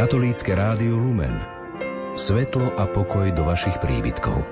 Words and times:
Katolícke 0.00 0.56
rádio 0.56 0.96
Lumen. 0.96 1.36
Svetlo 2.16 2.72
a 2.72 2.88
pokoj 2.88 3.36
do 3.36 3.44
vašich 3.44 3.76
príbytkov. 3.84 4.48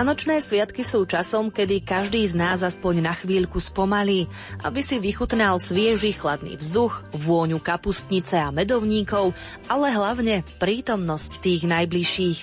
Vianočné 0.00 0.40
sviatky 0.40 0.80
sú 0.80 1.04
časom, 1.04 1.52
kedy 1.52 1.84
každý 1.84 2.24
z 2.24 2.32
nás 2.32 2.64
aspoň 2.64 3.04
na 3.04 3.12
chvíľku 3.12 3.60
spomalí, 3.60 4.32
aby 4.64 4.80
si 4.80 4.96
vychutnal 4.96 5.60
svieži 5.60 6.16
chladný 6.16 6.56
vzduch, 6.56 7.04
vôňu 7.20 7.60
kapustnice 7.60 8.40
a 8.40 8.48
medovníkov, 8.48 9.36
ale 9.68 9.92
hlavne 9.92 10.40
prítomnosť 10.56 11.44
tých 11.44 11.68
najbližších. 11.68 12.38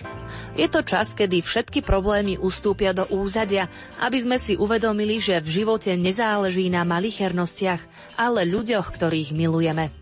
Je 0.54 0.68
to 0.70 0.86
čas, 0.86 1.10
kedy 1.18 1.42
všetky 1.42 1.82
problémy 1.82 2.38
ustúpia 2.38 2.94
do 2.94 3.10
úzadia, 3.10 3.74
aby 4.06 4.22
sme 4.22 4.38
si 4.38 4.54
uvedomili, 4.54 5.18
že 5.18 5.42
v 5.42 5.66
živote 5.66 5.98
nezáleží 5.98 6.70
na 6.70 6.86
malichernostiach, 6.86 7.82
ale 8.22 8.46
ľuďoch, 8.46 8.86
ktorých 8.94 9.34
milujeme 9.34 9.97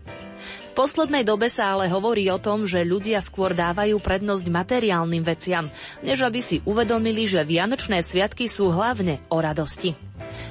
poslednej 0.76 1.24
dobe 1.24 1.48
sa 1.48 1.72
ale 1.72 1.88
hovorí 1.88 2.28
o 2.28 2.36
tom, 2.36 2.68
že 2.68 2.84
ľudia 2.84 3.24
skôr 3.24 3.56
dávajú 3.56 3.96
prednosť 3.96 4.44
materiálnym 4.52 5.24
veciam, 5.24 5.64
než 6.04 6.20
aby 6.20 6.44
si 6.44 6.60
uvedomili, 6.68 7.24
že 7.24 7.40
Vianočné 7.40 8.04
sviatky 8.04 8.44
sú 8.44 8.68
hlavne 8.68 9.24
o 9.32 9.40
radosti. 9.40 9.96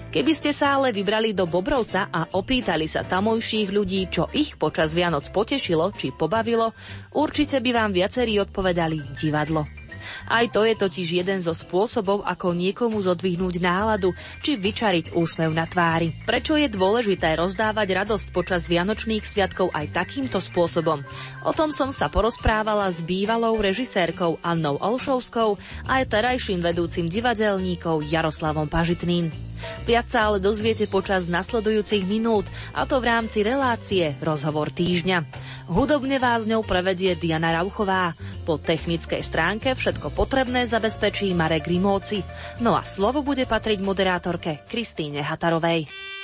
Keby 0.10 0.32
ste 0.34 0.50
sa 0.56 0.80
ale 0.80 0.90
vybrali 0.90 1.38
do 1.38 1.46
Bobrovca 1.46 2.10
a 2.10 2.26
opýtali 2.34 2.90
sa 2.90 3.06
tamojších 3.06 3.70
ľudí, 3.70 4.10
čo 4.10 4.32
ich 4.34 4.58
počas 4.58 4.98
Vianoc 4.98 5.30
potešilo 5.30 5.94
či 5.94 6.10
pobavilo, 6.10 6.74
určite 7.14 7.62
by 7.62 7.70
vám 7.76 7.92
viacerí 7.94 8.42
odpovedali 8.42 9.14
divadlo. 9.14 9.85
Aj 10.30 10.46
to 10.50 10.64
je 10.64 10.76
totiž 10.78 11.24
jeden 11.24 11.40
zo 11.42 11.54
spôsobov, 11.54 12.26
ako 12.26 12.54
niekomu 12.56 13.02
zodvihnúť 13.02 13.62
náladu 13.62 14.12
či 14.42 14.58
vyčariť 14.58 15.14
úsmev 15.14 15.52
na 15.54 15.66
tvári. 15.68 16.14
Prečo 16.24 16.58
je 16.58 16.70
dôležité 16.70 17.38
rozdávať 17.38 18.06
radosť 18.06 18.28
počas 18.32 18.66
Vianočných 18.66 19.26
sviatkov 19.26 19.74
aj 19.74 19.96
takýmto 19.96 20.38
spôsobom? 20.42 21.02
O 21.46 21.52
tom 21.54 21.70
som 21.70 21.94
sa 21.94 22.10
porozprávala 22.10 22.90
s 22.90 23.06
bývalou 23.06 23.58
režisérkou 23.62 24.42
Annou 24.42 24.82
Olšovskou 24.82 25.58
a 25.86 26.02
aj 26.02 26.12
terajším 26.12 26.62
vedúcim 26.62 27.06
divadelníkov 27.10 28.06
Jaroslavom 28.06 28.70
Pažitným. 28.70 29.55
Viac 29.86 30.08
sa 30.10 30.32
ale 30.32 30.42
dozviete 30.42 30.90
počas 30.90 31.30
nasledujúcich 31.30 32.06
minút, 32.10 32.50
a 32.74 32.90
to 32.90 32.98
v 32.98 33.10
rámci 33.12 33.46
relácie 33.46 34.18
Rozhovor 34.24 34.74
týždňa. 34.74 35.22
Hudobne 35.70 36.18
vás 36.22 36.46
ňou 36.46 36.62
prevedie 36.62 37.18
Diana 37.18 37.54
Rauchová. 37.54 38.14
Po 38.46 38.62
technickej 38.62 39.22
stránke 39.26 39.74
všetko 39.74 40.14
potrebné 40.14 40.70
zabezpečí 40.70 41.34
Marek 41.34 41.66
Rimóci. 41.70 42.22
No 42.62 42.78
a 42.78 42.86
slovo 42.86 43.26
bude 43.26 43.50
patriť 43.50 43.82
moderátorke 43.82 44.66
Kristýne 44.70 45.26
Hatarovej. 45.26 46.15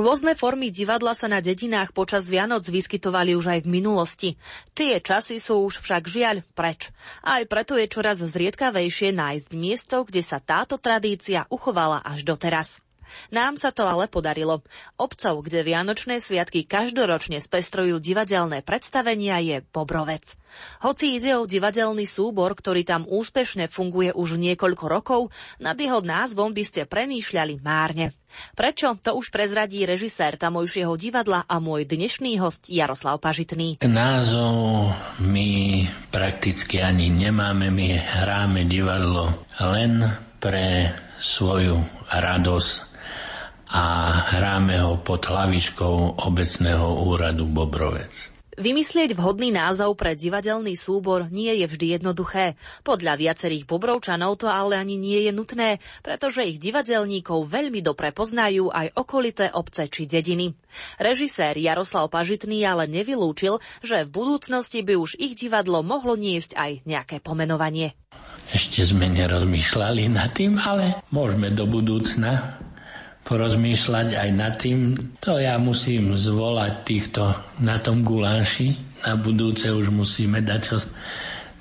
Rôzne 0.00 0.32
formy 0.32 0.72
divadla 0.72 1.12
sa 1.12 1.28
na 1.28 1.44
dedinách 1.44 1.92
počas 1.92 2.24
Vianoc 2.24 2.64
vyskytovali 2.64 3.36
už 3.36 3.52
aj 3.52 3.60
v 3.68 3.68
minulosti. 3.68 4.30
Tie 4.72 4.96
časy 4.96 5.36
sú 5.36 5.68
už 5.68 5.84
však 5.84 6.08
žiaľ 6.08 6.40
preč. 6.56 6.88
Aj 7.20 7.44
preto 7.44 7.76
je 7.76 7.84
čoraz 7.84 8.24
zriedkavejšie 8.24 9.12
nájsť 9.12 9.50
miesto, 9.60 10.00
kde 10.08 10.24
sa 10.24 10.40
táto 10.40 10.80
tradícia 10.80 11.44
uchovala 11.52 12.00
až 12.00 12.24
doteraz. 12.24 12.80
Nám 13.30 13.60
sa 13.60 13.70
to 13.70 13.86
ale 13.86 14.06
podarilo. 14.06 14.62
Obcov, 14.98 15.46
kde 15.46 15.66
Vianočné 15.66 16.18
sviatky 16.18 16.66
každoročne 16.66 17.38
spestrujú 17.38 18.02
divadelné 18.02 18.62
predstavenia, 18.64 19.38
je 19.40 19.62
Bobrovec. 19.70 20.40
Hoci 20.82 21.16
ide 21.18 21.38
o 21.38 21.46
divadelný 21.46 22.04
súbor, 22.04 22.58
ktorý 22.58 22.82
tam 22.82 23.06
úspešne 23.06 23.70
funguje 23.70 24.10
už 24.10 24.34
niekoľko 24.34 24.84
rokov, 24.90 25.20
nad 25.62 25.78
jeho 25.78 26.02
názvom 26.02 26.50
by 26.50 26.64
ste 26.66 26.90
premýšľali 26.90 27.62
márne. 27.62 28.10
Prečo? 28.54 28.94
To 29.02 29.18
už 29.18 29.34
prezradí 29.34 29.82
režisér 29.82 30.38
tamojšieho 30.38 30.94
divadla 30.94 31.46
a 31.46 31.58
môj 31.58 31.86
dnešný 31.86 32.38
host 32.38 32.70
Jaroslav 32.70 33.18
Pažitný. 33.18 33.82
Názov 33.82 34.94
my 35.18 35.86
prakticky 36.14 36.78
ani 36.78 37.10
nemáme, 37.10 37.70
my 37.74 37.98
hráme 37.98 38.66
divadlo 38.70 39.46
len 39.58 40.02
pre 40.38 40.94
svoju 41.18 41.82
radosť 42.10 42.89
a 43.70 43.84
hráme 44.34 44.82
ho 44.82 44.98
pod 44.98 45.22
hlavičkou 45.30 46.26
obecného 46.26 47.06
úradu 47.06 47.46
Bobrovec. 47.46 48.30
Vymyslieť 48.60 49.16
vhodný 49.16 49.56
názov 49.56 49.96
pre 49.96 50.12
divadelný 50.12 50.76
súbor 50.76 51.32
nie 51.32 51.48
je 51.62 51.64
vždy 51.64 51.96
jednoduché. 51.96 52.60
Podľa 52.84 53.16
viacerých 53.16 53.64
Bobrovčanov 53.64 54.36
to 54.36 54.52
ale 54.52 54.76
ani 54.76 55.00
nie 55.00 55.24
je 55.24 55.32
nutné, 55.32 55.80
pretože 56.04 56.44
ich 56.44 56.60
divadelníkov 56.60 57.48
veľmi 57.48 57.80
dobre 57.80 58.12
poznajú 58.12 58.68
aj 58.68 58.92
okolité 59.00 59.48
obce 59.56 59.88
či 59.88 60.04
dediny. 60.04 60.52
Režisér 61.00 61.56
Jaroslav 61.56 62.12
Pažitný 62.12 62.60
ale 62.68 62.84
nevylúčil, 62.84 63.64
že 63.80 64.04
v 64.04 64.12
budúcnosti 64.12 64.84
by 64.84 64.92
už 64.98 65.16
ich 65.16 65.40
divadlo 65.40 65.80
mohlo 65.80 66.12
niesť 66.18 66.52
aj 66.58 66.70
nejaké 66.84 67.16
pomenovanie. 67.24 67.96
Ešte 68.52 68.84
sme 68.84 69.08
nerozmýšľali 69.08 70.12
nad 70.12 70.36
tým, 70.36 70.60
ale 70.60 71.00
môžeme 71.14 71.48
do 71.54 71.64
budúcna 71.64 72.60
porozmýšľať 73.30 74.18
aj 74.18 74.30
nad 74.34 74.54
tým. 74.58 74.98
To 75.22 75.38
ja 75.38 75.54
musím 75.62 76.18
zvolať 76.18 76.72
týchto 76.82 77.22
na 77.62 77.78
tom 77.78 78.02
guláši. 78.02 78.74
Na 79.06 79.14
budúce 79.14 79.70
už 79.70 79.94
musíme 79.94 80.42
dať 80.42 80.60
čo 80.66 80.76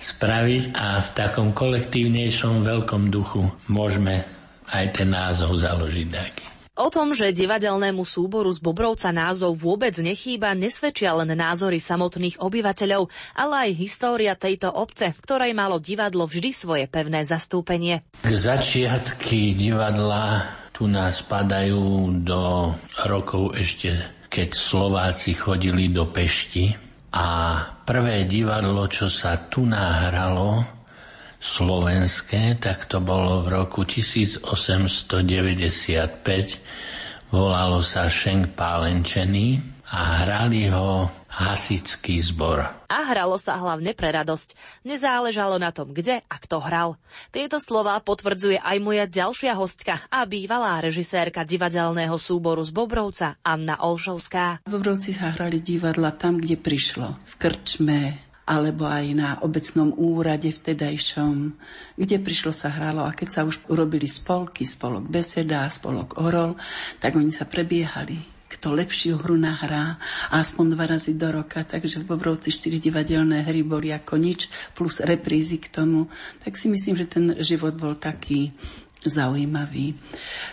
spraviť 0.02 0.74
a 0.74 1.06
v 1.06 1.10
takom 1.14 1.54
kolektívnejšom 1.54 2.66
veľkom 2.66 3.14
duchu 3.14 3.54
môžeme 3.70 4.26
aj 4.66 4.86
ten 4.98 5.14
názov 5.14 5.62
založiť 5.62 6.08
taký. 6.10 6.46
O 6.80 6.88
tom, 6.88 7.12
že 7.12 7.36
divadelnému 7.36 8.08
súboru 8.08 8.48
z 8.56 8.64
Bobrovca 8.64 9.12
názov 9.12 9.60
vôbec 9.60 9.92
nechýba, 10.00 10.56
nesvedčia 10.56 11.12
len 11.12 11.36
názory 11.36 11.76
samotných 11.76 12.40
obyvateľov, 12.40 13.12
ale 13.36 13.68
aj 13.68 13.72
história 13.84 14.32
tejto 14.40 14.72
obce, 14.72 15.12
ktorej 15.20 15.52
malo 15.52 15.84
divadlo 15.84 16.24
vždy 16.24 16.56
svoje 16.56 16.88
pevné 16.88 17.28
zastúpenie. 17.28 18.00
K 18.24 18.32
začiatky 18.32 19.60
divadla 19.60 20.59
tu 20.80 20.88
nás 20.88 21.20
padajú 21.20 22.08
do 22.24 22.72
rokov 23.04 23.52
ešte, 23.60 23.92
keď 24.32 24.56
Slováci 24.56 25.36
chodili 25.36 25.92
do 25.92 26.08
Pešti 26.08 26.72
a 27.12 27.28
prvé 27.84 28.24
divadlo, 28.24 28.88
čo 28.88 29.12
sa 29.12 29.52
tu 29.52 29.68
nahralo, 29.68 30.64
slovenské, 31.36 32.64
tak 32.64 32.88
to 32.88 33.04
bolo 33.04 33.44
v 33.44 33.60
roku 33.60 33.84
1895. 33.84 35.20
Volalo 37.28 37.84
sa 37.84 38.08
Šenk 38.08 38.56
Pálenčený 38.56 39.60
a 39.92 40.24
hrali 40.24 40.72
ho 40.72 41.19
hasický 41.40 42.20
zbor. 42.20 42.68
A 42.92 43.00
hralo 43.08 43.40
sa 43.40 43.56
hlavne 43.56 43.96
pre 43.96 44.12
radosť. 44.12 44.60
Nezáležalo 44.84 45.56
na 45.56 45.72
tom, 45.72 45.96
kde 45.96 46.20
a 46.28 46.36
kto 46.36 46.60
hral. 46.60 47.00
Tieto 47.32 47.64
slova 47.64 47.96
potvrdzuje 48.04 48.60
aj 48.60 48.78
moja 48.84 49.08
ďalšia 49.08 49.56
hostka 49.56 50.04
a 50.12 50.28
bývalá 50.28 50.84
režisérka 50.84 51.48
divadelného 51.48 52.20
súboru 52.20 52.60
z 52.68 52.76
Bobrovca, 52.76 53.40
Anna 53.40 53.80
Olšovská. 53.80 54.68
V 54.68 54.76
Bobrovci 54.76 55.16
sa 55.16 55.32
hrali 55.32 55.64
divadla 55.64 56.12
tam, 56.12 56.44
kde 56.44 56.60
prišlo. 56.60 57.16
V 57.24 57.34
krčme, 57.40 58.20
alebo 58.44 58.84
aj 58.84 59.06
na 59.16 59.30
obecnom 59.40 59.96
úrade 59.96 60.52
vtedajšom, 60.52 61.56
kde 61.96 62.18
prišlo 62.20 62.52
sa 62.52 62.68
hralo 62.68 63.08
a 63.08 63.16
keď 63.16 63.30
sa 63.32 63.42
už 63.48 63.64
urobili 63.72 64.12
spolky, 64.12 64.68
spolok 64.68 65.08
Beseda, 65.08 65.72
spolok 65.72 66.20
Orol, 66.20 66.60
tak 67.00 67.16
oni 67.16 67.32
sa 67.32 67.48
prebiehali 67.48 68.39
kto 68.50 68.74
lepšiu 68.74 69.22
hru 69.22 69.38
nahrá, 69.38 70.02
aspoň 70.34 70.66
dva 70.74 70.86
razy 70.90 71.14
do 71.14 71.30
roka, 71.30 71.62
takže 71.62 72.02
v 72.02 72.10
Bobrovci 72.10 72.50
štyri 72.50 72.82
divadelné 72.82 73.46
hry 73.46 73.62
boli 73.62 73.94
ako 73.94 74.18
nič, 74.18 74.50
plus 74.74 75.00
reprízy 75.00 75.62
k 75.62 75.70
tomu, 75.70 76.10
tak 76.42 76.58
si 76.58 76.66
myslím, 76.66 76.98
že 76.98 77.06
ten 77.06 77.38
život 77.40 77.78
bol 77.78 77.94
taký 77.94 78.52
zaujímavý. 79.06 79.96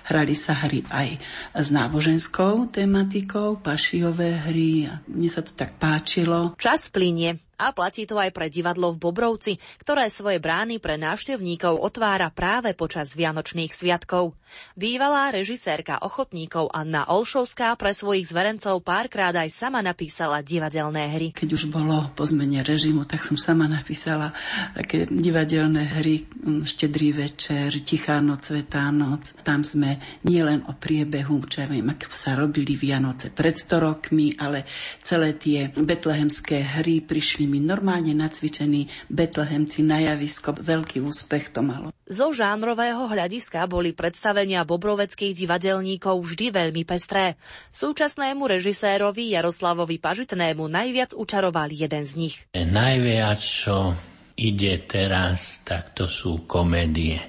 Hrali 0.06 0.34
sa 0.38 0.54
hry 0.54 0.86
aj 0.86 1.18
s 1.56 1.68
náboženskou 1.74 2.70
tematikou, 2.70 3.58
pašiové 3.58 4.46
hry 4.46 4.86
a 4.86 5.02
mne 5.10 5.30
sa 5.30 5.42
to 5.42 5.50
tak 5.56 5.74
páčilo. 5.82 6.54
Čas 6.60 6.86
plinie. 6.92 7.45
A 7.56 7.72
platí 7.72 8.04
to 8.04 8.20
aj 8.20 8.36
pre 8.36 8.52
divadlo 8.52 8.92
v 8.92 9.00
Bobrovci, 9.00 9.56
ktoré 9.80 10.12
svoje 10.12 10.36
brány 10.36 10.76
pre 10.76 11.00
návštevníkov 11.00 11.80
otvára 11.80 12.28
práve 12.28 12.76
počas 12.76 13.16
Vianočných 13.16 13.72
sviatkov. 13.72 14.36
Bývalá 14.76 15.32
režisérka 15.32 15.98
ochotníkov 16.04 16.70
Anna 16.70 17.08
Olšovská 17.08 17.74
pre 17.74 17.96
svojich 17.96 18.28
zverencov 18.30 18.84
párkrát 18.84 19.34
aj 19.34 19.50
sama 19.50 19.80
napísala 19.80 20.44
divadelné 20.44 21.02
hry. 21.16 21.28
Keď 21.32 21.50
už 21.50 21.64
bolo 21.72 22.12
po 22.12 22.28
zmene 22.28 22.60
režimu, 22.62 23.08
tak 23.08 23.24
som 23.24 23.40
sama 23.40 23.66
napísala 23.66 24.30
také 24.76 25.08
divadelné 25.08 25.98
hry 25.98 26.28
mm, 26.28 26.62
Štedrý 26.62 27.16
večer, 27.16 27.72
Tichá 27.82 28.20
noc, 28.20 28.52
Svetá 28.52 28.92
noc. 28.92 29.34
Tam 29.42 29.64
sme 29.64 29.98
nielen 30.22 30.62
o 30.68 30.76
priebehu, 30.76 31.42
čo 31.48 31.64
ja 31.64 31.68
viem, 31.72 31.88
ako 31.88 32.12
sa 32.12 32.38
robili 32.38 32.78
Vianoce 32.78 33.32
pred 33.32 33.56
100 33.56 33.80
rokmi, 33.80 34.36
ale 34.38 34.68
celé 35.02 35.34
tie 35.34 35.72
betlehemské 35.74 36.62
hry 36.62 37.02
prišli 37.02 37.45
nimi 37.46 37.62
normálne 37.62 38.10
nacvičení 38.10 38.90
betlehemci 39.06 39.86
na 39.86 40.02
javisko. 40.02 40.58
Veľký 40.58 40.98
úspech 40.98 41.54
to 41.54 41.62
malo. 41.62 41.94
Zo 42.10 42.34
žánrového 42.34 43.06
hľadiska 43.06 43.62
boli 43.70 43.94
predstavenia 43.94 44.66
bobroveckých 44.66 45.38
divadelníkov 45.38 46.26
vždy 46.26 46.50
veľmi 46.50 46.82
pestré. 46.82 47.38
Súčasnému 47.70 48.42
režisérovi 48.50 49.30
Jaroslavovi 49.38 50.02
Pažitnému 50.02 50.66
najviac 50.66 51.14
učaroval 51.14 51.70
jeden 51.70 52.02
z 52.02 52.12
nich. 52.18 52.36
Najviac, 52.54 53.38
čo 53.38 53.94
ide 54.34 54.82
teraz, 54.84 55.62
tak 55.62 55.94
to 55.94 56.10
sú 56.10 56.44
komédie. 56.50 57.22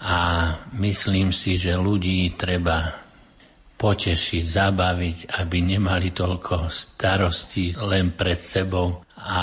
A 0.00 0.16
myslím 0.80 1.28
si, 1.28 1.60
že 1.60 1.76
ľudí 1.76 2.32
treba 2.40 2.99
potešiť, 3.80 4.44
zabaviť, 4.44 5.16
aby 5.40 5.58
nemali 5.64 6.12
toľko 6.12 6.68
starostí 6.68 7.72
len 7.80 8.12
pred 8.12 8.36
sebou 8.36 9.00
a 9.16 9.40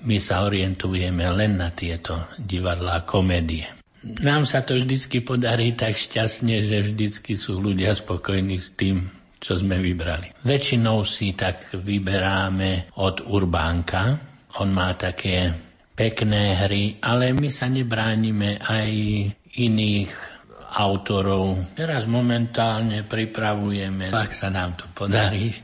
my 0.00 0.16
sa 0.16 0.48
orientujeme 0.48 1.28
len 1.28 1.60
na 1.60 1.68
tieto 1.76 2.32
divadlá 2.40 3.04
komédie. 3.04 3.68
Nám 4.04 4.48
sa 4.48 4.64
to 4.64 4.76
vždycky 4.76 5.20
podarí 5.20 5.76
tak 5.76 6.00
šťastne, 6.00 6.64
že 6.64 6.92
vždycky 6.92 7.36
sú 7.36 7.60
ľudia 7.60 7.92
spokojní 7.92 8.56
s 8.56 8.72
tým, 8.76 9.08
čo 9.40 9.56
sme 9.56 9.80
vybrali. 9.80 10.32
Väčšinou 10.44 11.04
si 11.04 11.36
tak 11.36 11.72
vyberáme 11.76 12.92
od 13.00 13.24
Urbánka. 13.24 14.16
On 14.60 14.68
má 14.72 14.92
také 14.96 15.56
pekné 15.96 16.56
hry, 16.64 17.00
ale 17.00 17.32
my 17.32 17.48
sa 17.48 17.68
nebránime 17.68 18.60
aj 18.60 18.90
iných 19.56 20.33
autorov. 20.74 21.74
Teraz 21.78 22.04
momentálne 22.10 23.06
pripravujeme, 23.06 24.10
ak 24.10 24.34
sa 24.34 24.50
nám 24.50 24.74
to 24.74 24.90
podarí, 24.90 25.54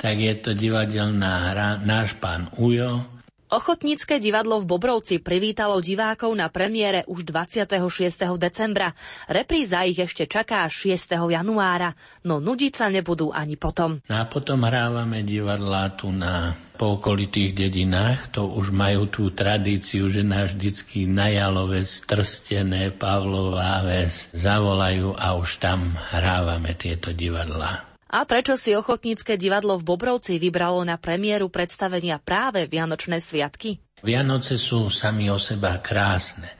tak 0.00 0.16
je 0.16 0.34
to 0.40 0.56
divadelná 0.56 1.52
hra 1.52 1.68
Náš 1.84 2.16
pán 2.16 2.48
Ujo. 2.56 3.19
Ochotnícke 3.50 4.22
divadlo 4.22 4.62
v 4.62 4.70
Bobrovci 4.70 5.18
privítalo 5.18 5.82
divákov 5.82 6.30
na 6.38 6.46
premiére 6.46 7.02
už 7.10 7.26
26. 7.26 8.38
decembra. 8.38 8.94
Repríza 9.26 9.82
ich 9.82 9.98
ešte 9.98 10.30
čaká 10.30 10.70
6. 10.70 11.18
januára, 11.34 11.98
no 12.22 12.38
nudiť 12.38 12.72
sa 12.78 12.86
nebudú 12.86 13.34
ani 13.34 13.58
potom. 13.58 13.98
No 14.06 14.14
a 14.22 14.30
potom 14.30 14.62
hrávame 14.62 15.26
divadlá 15.26 15.98
tu 15.98 16.14
na 16.14 16.54
po 16.78 16.96
okolitých 16.96 17.52
dedinách, 17.52 18.32
to 18.32 18.46
už 18.54 18.70
majú 18.70 19.10
tú 19.10 19.34
tradíciu, 19.34 20.08
že 20.08 20.22
nás 20.22 20.54
vždycky 20.54 21.10
na 21.10 21.28
Jalovec, 21.28 21.90
Trstené, 22.06 22.94
Pavlová 22.94 23.82
ves 23.82 24.30
zavolajú 24.32 25.12
a 25.12 25.34
už 25.36 25.58
tam 25.58 25.92
hrávame 26.14 26.72
tieto 26.78 27.12
divadlá. 27.12 27.89
A 28.10 28.26
prečo 28.26 28.58
si 28.58 28.74
ochotnícke 28.74 29.38
divadlo 29.38 29.78
v 29.78 29.86
Bobrovci 29.86 30.42
vybralo 30.42 30.82
na 30.82 30.98
premiéru 30.98 31.46
predstavenia 31.46 32.18
práve 32.18 32.66
Vianočné 32.66 33.22
sviatky? 33.22 33.78
Vianoce 34.02 34.58
sú 34.58 34.90
sami 34.90 35.30
o 35.30 35.38
seba 35.38 35.78
krásne. 35.78 36.50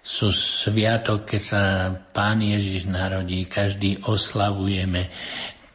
Sú 0.00 0.30
sviatok, 0.30 1.26
keď 1.26 1.42
sa 1.42 1.62
Pán 2.14 2.38
Ježiš 2.40 2.86
narodí, 2.86 3.44
každý 3.50 3.98
oslavujeme 4.06 5.10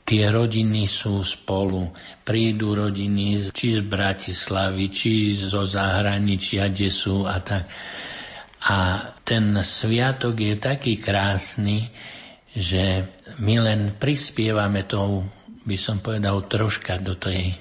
tie 0.03 0.29
rodiny 0.29 0.83
sú 0.85 1.23
spolu. 1.23 1.89
Prídu 2.23 2.75
rodiny 2.75 3.51
či 3.51 3.79
z 3.79 3.81
Bratislavy, 3.83 4.91
či 4.91 5.35
zo 5.39 5.63
zahraničia, 5.63 6.69
kde 6.71 6.89
sú 6.91 7.23
a 7.27 7.39
tak. 7.39 7.67
A 8.63 8.77
ten 9.27 9.59
sviatok 9.59 10.39
je 10.39 10.55
taký 10.55 10.99
krásny, 10.99 11.91
že 12.55 13.03
my 13.39 13.55
len 13.61 13.95
prispievame 13.97 14.85
tou, 14.85 15.25
by 15.63 15.77
som 15.79 16.01
povedal, 16.03 16.45
troška 16.45 16.99
do 16.99 17.17
tej 17.17 17.57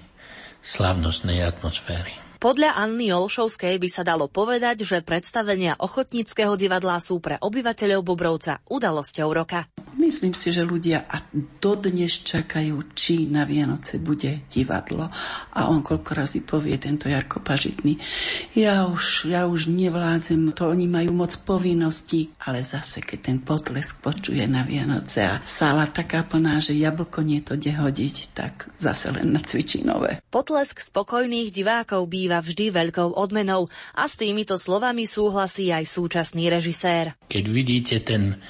slavnostnej 0.62 1.42
atmosféry. 1.42 2.21
Podľa 2.42 2.74
Anny 2.74 3.14
Olšovskej 3.14 3.78
by 3.78 3.86
sa 3.86 4.02
dalo 4.02 4.26
povedať, 4.26 4.82
že 4.82 4.98
predstavenia 5.06 5.78
ochotníckého 5.78 6.58
divadla 6.58 6.98
sú 6.98 7.22
pre 7.22 7.38
obyvateľov 7.38 8.02
Bobrovca 8.02 8.58
udalosťou 8.66 9.30
roka. 9.30 9.70
Myslím 9.94 10.34
si, 10.34 10.50
že 10.50 10.66
ľudia 10.66 11.06
a 11.06 11.22
dodnes 11.62 12.26
čakajú, 12.26 12.90
či 12.98 13.30
na 13.30 13.46
Vianoce 13.46 14.02
bude 14.02 14.42
divadlo. 14.50 15.06
A 15.54 15.70
on 15.70 15.86
koľko 15.86 16.10
razy 16.18 16.42
povie, 16.42 16.74
tento 16.82 17.06
Jarko 17.06 17.38
Pažitný, 17.38 18.02
ja 18.58 18.90
už, 18.90 19.30
ja 19.30 19.46
už 19.46 19.70
nevládzem, 19.70 20.50
to 20.58 20.66
oni 20.66 20.90
majú 20.90 21.14
moc 21.14 21.38
povinností, 21.46 22.34
ale 22.42 22.66
zase, 22.66 23.06
keď 23.06 23.18
ten 23.22 23.38
potlesk 23.38 24.02
počuje 24.02 24.42
na 24.50 24.66
Vianoce 24.66 25.22
a 25.22 25.38
sála 25.46 25.86
taká 25.94 26.26
plná, 26.26 26.58
že 26.58 26.74
jablko 26.74 27.22
nie 27.22 27.38
to 27.38 27.54
hodiť, 27.54 28.34
tak 28.34 28.74
zase 28.82 29.14
len 29.14 29.30
na 29.30 29.44
cvičinové. 29.44 30.24
Potlesk 30.32 30.82
spokojných 30.82 31.54
divákov 31.54 32.10
býva 32.10 32.31
býva 32.32 32.40
vždy 32.40 32.66
veľkou 32.72 33.12
odmenou 33.12 33.68
a 33.92 34.08
s 34.08 34.16
týmito 34.16 34.56
slovami 34.56 35.04
súhlasí 35.04 35.68
aj 35.68 35.84
súčasný 35.84 36.48
režisér. 36.48 37.12
Keď 37.28 37.44
vidíte 37.44 38.00
ten 38.00 38.40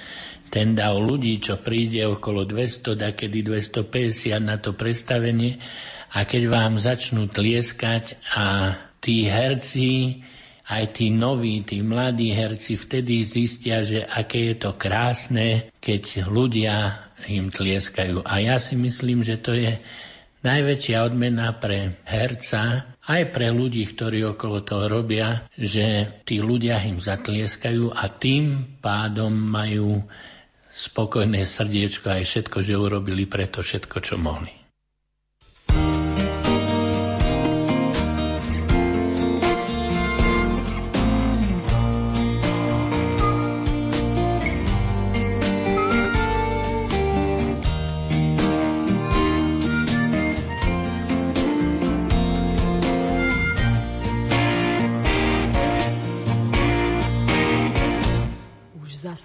ten 0.52 0.76
dav 0.76 1.00
ľudí, 1.00 1.40
čo 1.40 1.58
príde 1.58 2.04
okolo 2.04 2.44
200, 2.44 2.94
kedy 2.94 3.40
250 3.40 4.36
na 4.38 4.60
to 4.60 4.76
predstavenie 4.76 5.56
a 6.12 6.28
keď 6.28 6.42
vám 6.46 6.76
začnú 6.76 7.26
tlieskať 7.32 8.20
a 8.36 8.76
tí 9.00 9.26
herci, 9.26 10.20
aj 10.68 10.92
tí 10.92 11.08
noví, 11.08 11.64
tí 11.64 11.80
mladí 11.80 12.36
herci 12.36 12.76
vtedy 12.76 13.24
zistia, 13.24 13.80
že 13.80 14.04
aké 14.04 14.52
je 14.52 14.56
to 14.60 14.76
krásne, 14.76 15.72
keď 15.80 16.28
ľudia 16.28 17.00
im 17.32 17.48
tlieskajú. 17.48 18.20
A 18.20 18.44
ja 18.44 18.60
si 18.60 18.76
myslím, 18.76 19.24
že 19.24 19.40
to 19.40 19.56
je 19.56 19.80
najväčšia 20.44 21.00
odmena 21.00 21.56
pre 21.56 21.96
herca, 22.04 22.91
aj 23.02 23.22
pre 23.34 23.50
ľudí, 23.50 23.82
ktorí 23.82 24.22
okolo 24.22 24.62
toho 24.62 24.86
robia, 24.86 25.50
že 25.58 26.18
tí 26.22 26.38
ľudia 26.38 26.78
im 26.86 27.02
zatlieskajú 27.02 27.90
a 27.90 28.06
tým 28.06 28.78
pádom 28.78 29.34
majú 29.34 30.06
spokojné 30.70 31.42
srdiečko 31.42 32.08
aj 32.08 32.22
všetko, 32.22 32.58
že 32.62 32.78
urobili 32.78 33.26
preto 33.26 33.60
všetko, 33.60 33.96
čo 34.00 34.14
mohli. 34.16 34.61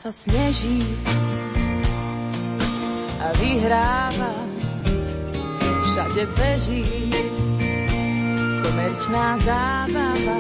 Sa 0.08 0.32
sneží 0.32 0.80
a 3.20 3.28
vyhráva, 3.44 4.32
všade 5.84 6.24
beží 6.32 7.12
komerčná 8.64 9.36
zábava. 9.44 10.40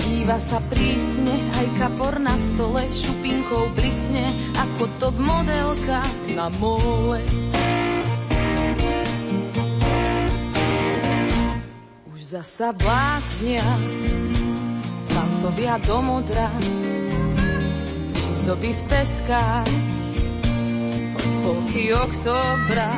Díva 0.00 0.40
sa 0.40 0.56
prísne, 0.72 1.36
aj 1.52 1.66
kapor 1.84 2.16
na 2.16 2.32
stole 2.40 2.88
šupinkou 2.88 3.76
blisne, 3.76 4.24
ako 4.56 4.88
top 4.96 5.16
modelka 5.20 6.00
na 6.32 6.48
mole. 6.56 7.20
Už 12.08 12.20
zasa 12.24 12.72
blásnia, 12.72 13.68
Santovia 15.04 15.76
do 15.84 16.00
modra, 16.00 16.48
ozdoby 18.40 18.72
v 18.72 18.82
teskách 18.88 19.68
od 21.12 21.32
polky 21.44 21.92
oktobra. 21.92 22.96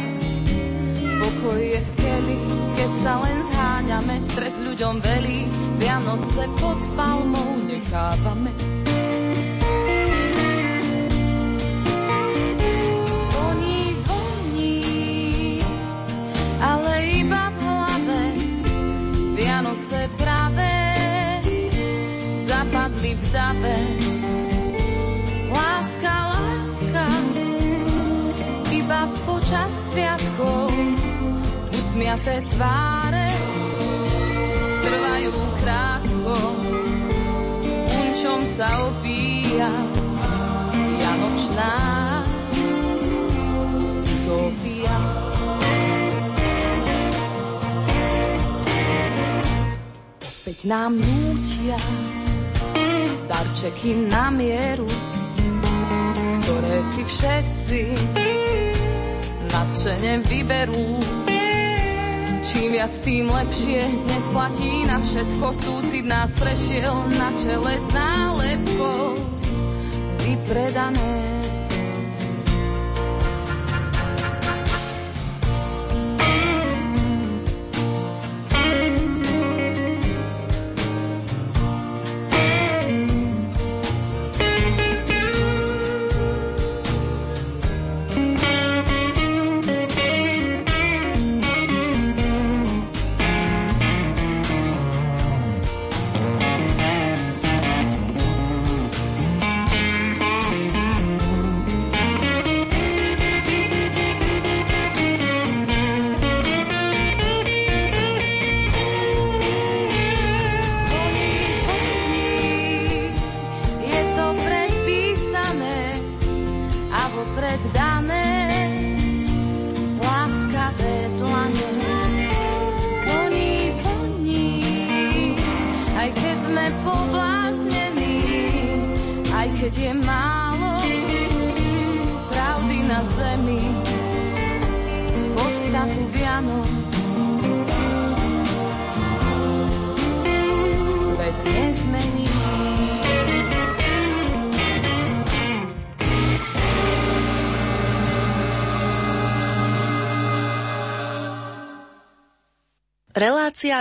Pokoj 1.18 1.58
je 1.58 1.82
v 1.82 1.90
keli, 1.98 2.38
keď 2.78 2.90
sa 3.02 3.12
len 3.26 3.38
zháňame, 3.50 4.16
stres 4.22 4.62
ľuďom 4.62 5.02
velí, 5.02 5.50
Vianoce 5.82 6.46
pod 6.62 6.78
palmou 6.94 7.58
nechávame. 7.66 8.54
Zvoní, 13.26 13.98
zvoní, 13.98 14.78
ale 16.62 17.18
iba 17.18 17.50
v 17.50 17.56
hlave, 17.66 18.22
Vianoce 19.34 20.06
práve 20.22 20.70
zapadli 22.46 23.18
v 23.18 23.24
dave 23.34 24.01
usmiaté 32.02 32.42
tváre 32.50 33.30
trvajú 34.82 35.34
krátko, 35.62 36.34
unčom 37.94 38.42
sa 38.42 38.90
opíja 38.90 39.70
janočná 40.98 41.74
utopia. 44.02 44.98
Opäť 50.26 50.58
nám 50.66 50.98
nútia 50.98 51.78
darčeky 53.30 54.10
na 54.10 54.26
mieru, 54.34 54.90
ktoré 56.42 56.82
si 56.82 57.02
všetci 57.06 57.80
nadšene 59.54 60.26
vyberú. 60.26 61.21
Čím 62.42 62.74
viac, 62.74 62.90
tým 63.06 63.30
lepšie, 63.30 63.86
dnes 64.02 64.24
platí 64.34 64.82
na 64.82 64.98
všetko, 64.98 65.46
súcit 65.54 66.02
nás 66.02 66.26
prešiel 66.34 66.94
na 67.14 67.30
čele 67.38 67.74
s 67.78 67.86
nálepkou. 67.94 69.14
Vypredané. 70.26 71.31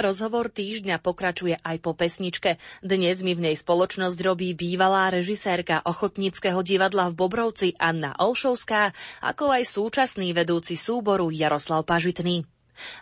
Rozhovor 0.01 0.49
týždňa 0.51 0.99
pokračuje 0.99 1.55
aj 1.61 1.77
po 1.79 1.95
pesničke. 1.95 2.59
Dnes 2.83 3.23
mi 3.23 3.37
v 3.37 3.47
nej 3.47 3.55
spoločnosť 3.55 4.19
robí 4.25 4.51
bývalá 4.51 5.13
režisérka 5.13 5.79
ochotníckého 5.87 6.59
divadla 6.65 7.13
v 7.13 7.17
Bobrovci 7.21 7.77
Anna 7.79 8.17
Olšovská, 8.19 8.91
ako 9.23 9.55
aj 9.55 9.63
súčasný 9.69 10.35
vedúci 10.35 10.75
súboru 10.75 11.31
Jaroslav 11.31 11.87
Pažitný. 11.87 12.50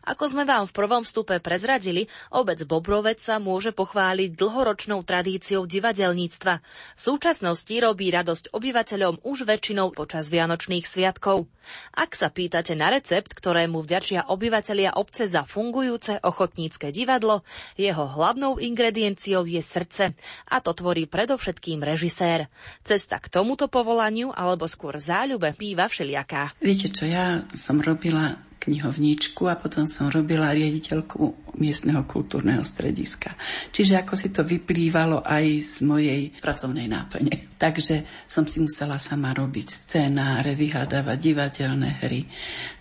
Ako 0.06 0.30
sme 0.30 0.44
vám 0.44 0.68
v 0.68 0.76
prvom 0.76 1.04
vstupe 1.06 1.38
prezradili, 1.40 2.10
obec 2.34 2.62
Bobrovec 2.66 3.22
sa 3.22 3.38
môže 3.38 3.72
pochváliť 3.72 4.36
dlhoročnou 4.36 5.06
tradíciou 5.06 5.64
divadelníctva. 5.70 6.54
V 6.96 7.00
súčasnosti 7.00 7.72
robí 7.80 8.12
radosť 8.12 8.52
obyvateľom 8.52 9.24
už 9.24 9.48
väčšinou 9.48 9.94
počas 9.96 10.28
Vianočných 10.34 10.86
sviatkov. 10.86 11.48
Ak 11.94 12.18
sa 12.18 12.34
pýtate 12.34 12.74
na 12.74 12.90
recept, 12.90 13.32
ktorému 13.32 13.86
vďačia 13.86 14.26
obyvatelia 14.28 14.98
obce 14.98 15.30
za 15.30 15.46
fungujúce 15.46 16.18
ochotnícke 16.26 16.90
divadlo, 16.90 17.46
jeho 17.78 18.10
hlavnou 18.10 18.58
ingredienciou 18.58 19.46
je 19.46 19.62
srdce 19.62 20.18
a 20.50 20.56
to 20.60 20.74
tvorí 20.74 21.06
predovšetkým 21.06 21.86
režisér. 21.86 22.50
Cesta 22.82 23.22
k 23.22 23.30
tomuto 23.30 23.70
povolaniu 23.70 24.34
alebo 24.34 24.66
skôr 24.66 24.98
záľube 24.98 25.54
býva 25.54 25.86
všelijaká. 25.86 26.58
Viete 26.58 26.90
čo, 26.90 27.06
ja 27.06 27.46
som 27.54 27.78
robila 27.78 28.49
knihovníčku 28.60 29.48
a 29.48 29.56
potom 29.56 29.88
som 29.88 30.12
robila 30.12 30.52
riaditeľku 30.52 31.56
miestneho 31.58 32.04
kultúrneho 32.04 32.62
strediska. 32.62 33.34
Čiže 33.72 34.04
ako 34.04 34.14
si 34.20 34.30
to 34.36 34.44
vyplývalo 34.44 35.24
aj 35.24 35.46
z 35.64 35.78
mojej 35.88 36.22
pracovnej 36.38 36.92
náplne. 36.92 37.50
Takže 37.64 38.28
som 38.28 38.44
si 38.44 38.60
musela 38.60 39.00
sama 39.00 39.32
robiť 39.32 39.68
scénáre, 39.68 40.54
vyhľadávať 40.60 41.18
divadelné 41.18 41.90
hry. 42.04 42.28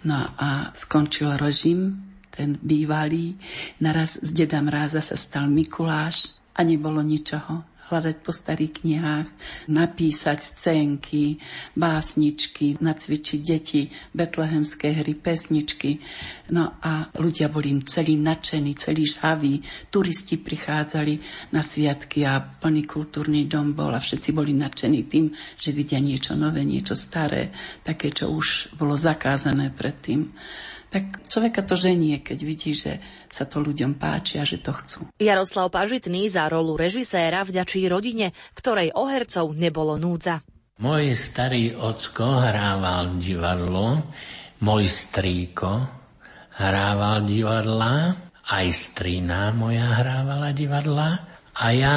No 0.04 0.34
a 0.34 0.74
skončil 0.74 1.38
režim, 1.38 1.94
ten 2.28 2.54
bývalý. 2.58 3.34
Naraz 3.82 4.22
z 4.22 4.30
Deda 4.30 4.62
Mráza 4.62 5.02
sa 5.02 5.18
stal 5.18 5.50
Mikuláš 5.50 6.38
a 6.54 6.62
nebolo 6.62 7.02
ničoho 7.02 7.77
hľadať 7.88 8.16
po 8.20 8.30
starých 8.30 8.84
knihách, 8.84 9.28
napísať 9.72 10.38
scénky, 10.44 11.40
básničky, 11.74 12.76
nacvičiť 12.78 13.40
deti, 13.40 13.88
betlehemské 14.12 15.00
hry, 15.00 15.16
pesničky. 15.16 15.98
No 16.52 16.76
a 16.84 17.08
ľudia 17.16 17.48
boli 17.48 17.72
celí 17.88 18.20
nadšení, 18.20 18.76
celí 18.76 19.08
žhaví. 19.08 19.60
Turisti 19.88 20.36
prichádzali 20.36 21.14
na 21.56 21.64
sviatky 21.64 22.28
a 22.28 22.38
plný 22.40 22.84
kultúrny 22.84 23.48
dom 23.48 23.72
bol 23.72 23.92
a 23.92 24.00
všetci 24.00 24.30
boli 24.36 24.52
nadšení 24.52 25.08
tým, 25.08 25.32
že 25.56 25.72
vidia 25.72 25.98
niečo 25.98 26.36
nové, 26.36 26.62
niečo 26.68 26.92
staré, 26.92 27.50
také, 27.82 28.12
čo 28.12 28.28
už 28.28 28.76
bolo 28.76 28.94
zakázané 28.94 29.72
predtým 29.72 30.28
tak 30.88 31.28
človeka 31.28 31.60
to 31.64 31.76
ženie, 31.76 32.24
keď 32.24 32.38
vidí, 32.40 32.72
že 32.72 33.00
sa 33.28 33.44
to 33.44 33.60
ľuďom 33.60 34.00
páči 34.00 34.40
a 34.40 34.44
že 34.48 34.60
to 34.60 34.72
chcú. 34.72 34.98
Jaroslav 35.20 35.68
Pažitný 35.68 36.32
za 36.32 36.48
rolu 36.48 36.80
režiséra 36.80 37.44
vďačí 37.44 37.84
rodine, 37.88 38.32
ktorej 38.56 38.96
o 38.96 39.04
hercov 39.04 39.52
nebolo 39.52 40.00
núdza. 40.00 40.40
Môj 40.78 41.12
starý 41.18 41.74
ocko 41.74 42.38
hrával 42.38 43.18
divadlo, 43.18 44.06
môj 44.62 44.86
strýko 44.86 45.90
hrával 46.58 47.26
divadla, 47.26 48.14
aj 48.48 48.66
strina 48.72 49.52
moja 49.52 49.92
hrávala 49.92 50.56
divadla 50.56 51.08
a 51.52 51.66
ja 51.74 51.96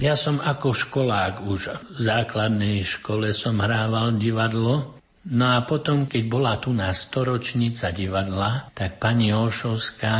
ja 0.00 0.16
som 0.16 0.40
ako 0.40 0.72
školák 0.72 1.48
už 1.48 1.60
v 1.96 2.00
základnej 2.00 2.84
škole 2.84 3.32
som 3.32 3.60
hrával 3.60 4.16
divadlo 4.20 5.00
No 5.22 5.54
a 5.54 5.62
potom, 5.62 6.10
keď 6.10 6.22
bola 6.26 6.58
tu 6.58 6.74
na 6.74 6.90
storočnica 6.90 7.94
divadla, 7.94 8.74
tak 8.74 8.98
pani 8.98 9.30
Olšovská 9.30 10.16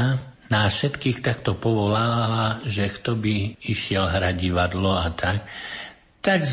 nás 0.47 0.71
všetkých 0.79 1.25
takto 1.25 1.59
povolala, 1.59 2.63
že 2.69 2.87
kto 2.87 3.19
by 3.19 3.67
išiel 3.67 4.07
hrať 4.07 4.35
divadlo 4.37 4.95
a 4.95 5.11
tak. 5.11 5.43
Tak 6.23 6.47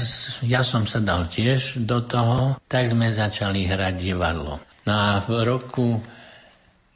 ja 0.50 0.66
som 0.66 0.90
sa 0.90 0.98
dal 0.98 1.30
tiež 1.30 1.86
do 1.86 2.02
toho, 2.02 2.58
tak 2.66 2.90
sme 2.90 3.14
začali 3.14 3.70
hrať 3.70 3.96
divadlo. 4.02 4.58
No 4.90 4.94
a 4.98 5.22
v 5.22 5.46
roku 5.46 6.02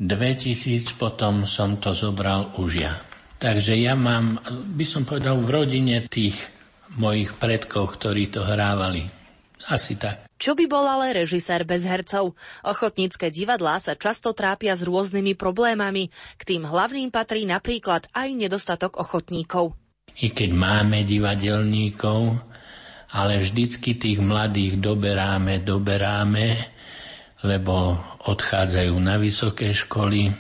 2000 0.02 0.98
potom 0.98 1.46
som 1.46 1.78
to 1.78 1.94
zobral 1.94 2.50
už 2.58 2.72
ja. 2.82 2.98
Takže 3.38 3.78
ja 3.78 3.94
mám, 3.94 4.42
by 4.74 4.86
som 4.88 5.06
povedal, 5.06 5.38
v 5.38 5.54
rodine 5.54 6.08
tých 6.10 6.40
mojich 6.98 7.36
predkov, 7.38 8.00
ktorí 8.00 8.32
to 8.34 8.42
hrávali. 8.42 9.23
Asi 9.68 9.96
tak. 9.96 10.28
Čo 10.36 10.60
by 10.60 10.68
bol 10.68 10.84
ale 10.84 11.24
režisér 11.24 11.64
bez 11.64 11.88
hercov? 11.88 12.36
Ochotnícke 12.68 13.32
divadlá 13.32 13.80
sa 13.80 13.96
často 13.96 14.36
trápia 14.36 14.76
s 14.76 14.84
rôznymi 14.84 15.40
problémami. 15.40 16.12
K 16.36 16.42
tým 16.44 16.68
hlavným 16.68 17.16
patrí 17.16 17.48
napríklad 17.48 18.12
aj 18.12 18.28
nedostatok 18.36 19.00
ochotníkov. 19.00 19.72
I 20.20 20.36
keď 20.36 20.52
máme 20.52 21.08
divadelníkov, 21.08 22.38
ale 23.14 23.40
vždycky 23.40 23.96
tých 23.96 24.20
mladých 24.20 24.84
doberáme, 24.84 25.64
doberáme, 25.64 26.48
lebo 27.48 27.96
odchádzajú 28.28 28.96
na 29.00 29.16
vysoké 29.16 29.72
školy, 29.72 30.34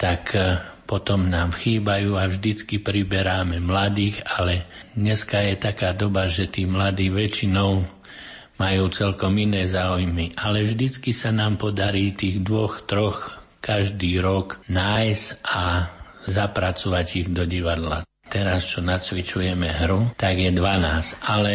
tak 0.00 0.36
e, 0.36 0.60
potom 0.84 1.28
nám 1.28 1.52
chýbajú 1.56 2.14
a 2.14 2.28
vždycky 2.28 2.80
priberáme 2.80 3.58
mladých, 3.58 4.20
ale 4.26 4.68
dneska 4.92 5.40
je 5.44 5.54
taká 5.56 5.96
doba, 5.96 6.28
že 6.28 6.48
tí 6.48 6.68
mladí 6.68 7.08
väčšinou 7.08 7.93
majú 8.60 8.90
celkom 8.90 9.34
iné 9.38 9.66
záujmy, 9.66 10.36
ale 10.38 10.66
vždycky 10.66 11.10
sa 11.10 11.34
nám 11.34 11.58
podarí 11.58 12.14
tých 12.14 12.42
dvoch, 12.42 12.86
troch 12.86 13.42
každý 13.64 14.20
rok 14.20 14.60
nájsť 14.68 15.24
a 15.42 15.88
zapracovať 16.28 17.06
ich 17.24 17.28
do 17.32 17.48
divadla. 17.48 18.04
Teraz, 18.24 18.66
čo 18.66 18.80
nacvičujeme 18.82 19.84
hru, 19.84 20.16
tak 20.16 20.40
je 20.40 20.50
12, 20.50 21.22
ale 21.22 21.52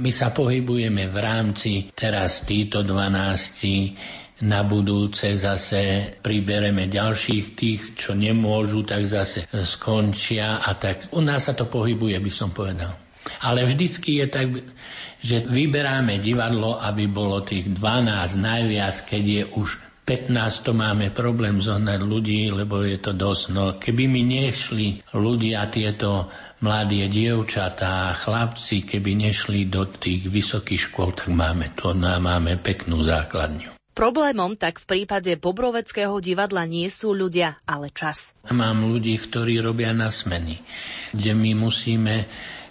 my 0.00 0.10
sa 0.14 0.32
pohybujeme 0.32 1.10
v 1.10 1.16
rámci 1.18 1.92
teraz 1.92 2.46
títo 2.46 2.80
12 2.80 4.42
na 4.42 4.66
budúce 4.66 5.38
zase 5.38 6.14
pribereme 6.18 6.90
ďalších 6.90 7.46
tých, 7.54 7.82
čo 7.94 8.18
nemôžu, 8.18 8.82
tak 8.82 9.06
zase 9.06 9.46
skončia 9.50 10.62
a 10.62 10.74
tak. 10.74 11.14
U 11.14 11.22
nás 11.22 11.46
sa 11.46 11.54
to 11.54 11.70
pohybuje, 11.70 12.18
by 12.18 12.32
som 12.32 12.50
povedal. 12.50 12.98
Ale 13.38 13.62
vždycky 13.62 14.18
je 14.18 14.26
tak, 14.26 14.46
že 15.22 15.46
vyberáme 15.46 16.18
divadlo, 16.18 16.76
aby 16.76 17.06
bolo 17.06 17.46
tých 17.46 17.70
12 17.70 18.36
najviac, 18.36 19.06
keď 19.06 19.22
je 19.22 19.42
už 19.54 19.68
15 20.02 20.66
to 20.66 20.74
máme 20.74 21.14
problém 21.14 21.62
zohnať 21.62 22.02
ľudí, 22.02 22.50
lebo 22.50 22.82
je 22.82 22.98
to 22.98 23.14
dosť. 23.14 23.42
No 23.54 23.78
keby 23.78 24.10
mi 24.10 24.26
nešli 24.26 24.98
ľudia, 25.14 25.70
tieto 25.70 26.26
mladé 26.58 27.06
dievčatá 27.06 28.10
a 28.10 28.16
chlapci, 28.18 28.82
keby 28.82 29.30
nešli 29.30 29.70
do 29.70 29.86
tých 29.86 30.26
vysokých 30.26 30.90
škôl, 30.90 31.14
tak 31.14 31.30
máme 31.30 31.70
to, 31.78 31.94
máme 31.94 32.58
peknú 32.58 33.06
základňu. 33.06 33.78
Problémom 33.92 34.56
tak 34.56 34.80
v 34.80 34.88
prípade 34.88 35.36
Bobroveckého 35.36 36.16
divadla 36.16 36.64
nie 36.64 36.88
sú 36.88 37.12
ľudia, 37.12 37.60
ale 37.68 37.92
čas. 37.92 38.32
Mám 38.48 38.88
ľudí, 38.88 39.20
ktorí 39.20 39.60
robia 39.60 39.92
na 39.92 40.08
smeny, 40.08 40.64
kde 41.12 41.36
my 41.36 41.52
musíme 41.52 42.24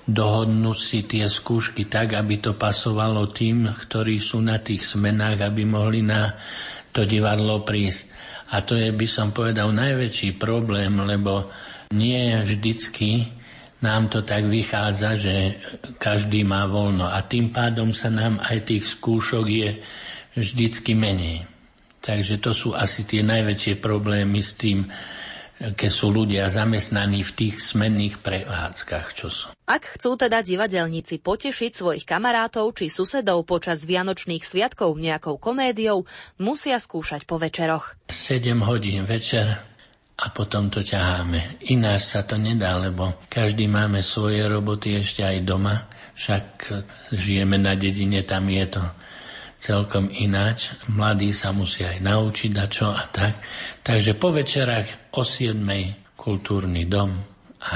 dohodnúť 0.07 0.79
si 0.79 0.99
tie 1.05 1.29
skúšky 1.29 1.85
tak, 1.85 2.17
aby 2.17 2.41
to 2.41 2.57
pasovalo 2.57 3.29
tým, 3.29 3.69
ktorí 3.69 4.17
sú 4.17 4.41
na 4.41 4.57
tých 4.57 4.85
smenách, 4.85 5.45
aby 5.45 5.63
mohli 5.65 6.01
na 6.01 6.33
to 6.89 7.05
divadlo 7.05 7.61
prísť. 7.61 8.09
A 8.51 8.65
to 8.65 8.75
je, 8.75 8.91
by 8.91 9.07
som 9.07 9.31
povedal, 9.31 9.71
najväčší 9.71 10.35
problém, 10.35 10.99
lebo 10.99 11.47
nie 11.95 12.35
vždycky 12.43 13.31
nám 13.81 14.13
to 14.13 14.21
tak 14.21 14.45
vychádza, 14.45 15.17
že 15.17 15.35
každý 15.97 16.45
má 16.45 16.69
voľno 16.69 17.09
a 17.09 17.17
tým 17.25 17.49
pádom 17.49 17.97
sa 17.97 18.13
nám 18.13 18.37
aj 18.37 18.69
tých 18.69 18.85
skúšok 18.93 19.45
je 19.49 19.69
vždycky 20.37 20.93
menej. 20.93 21.49
Takže 22.01 22.37
to 22.41 22.53
sú 22.53 22.73
asi 22.77 23.05
tie 23.05 23.25
najväčšie 23.25 23.81
problémy 23.81 24.41
s 24.41 24.53
tým, 24.57 24.85
keď 25.61 25.91
sú 25.93 26.09
ľudia 26.09 26.49
zamestnaní 26.49 27.21
v 27.21 27.31
tých 27.37 27.55
smenných 27.61 28.25
prevádzkach, 28.25 29.07
čo 29.13 29.29
sú. 29.29 29.45
Ak 29.69 29.85
chcú 29.95 30.17
teda 30.17 30.41
divadelníci 30.41 31.21
potešiť 31.21 31.71
svojich 31.77 32.05
kamarátov 32.09 32.73
či 32.73 32.89
susedov 32.89 33.45
počas 33.45 33.85
Vianočných 33.85 34.41
sviatkov 34.41 34.97
nejakou 34.97 35.37
komédiou, 35.37 36.09
musia 36.41 36.81
skúšať 36.81 37.29
po 37.29 37.37
večeroch. 37.37 37.93
7 38.09 38.57
hodín 38.65 39.05
večer 39.05 39.61
a 40.17 40.25
potom 40.33 40.73
to 40.73 40.81
ťaháme. 40.81 41.61
Ináč 41.69 42.17
sa 42.17 42.25
to 42.25 42.41
nedá, 42.41 42.81
lebo 42.81 43.21
každý 43.29 43.69
máme 43.69 44.01
svoje 44.01 44.41
roboty 44.45 44.97
ešte 44.97 45.21
aj 45.21 45.37
doma, 45.45 45.85
však 46.17 46.45
žijeme 47.13 47.61
na 47.61 47.77
dedine, 47.77 48.25
tam 48.25 48.49
je 48.49 48.65
to 48.65 48.83
celkom 49.61 50.09
ináč. 50.09 50.73
Mladí 50.89 51.29
sa 51.31 51.53
musia 51.53 51.93
aj 51.93 52.01
naučiť 52.01 52.51
a 52.57 52.65
čo 52.65 52.89
a 52.89 53.05
tak. 53.07 53.37
Takže 53.85 54.17
po 54.17 54.33
večerách 54.33 55.13
o 55.13 55.21
7. 55.21 55.61
kultúrny 56.17 56.89
dom 56.89 57.13
a 57.61 57.73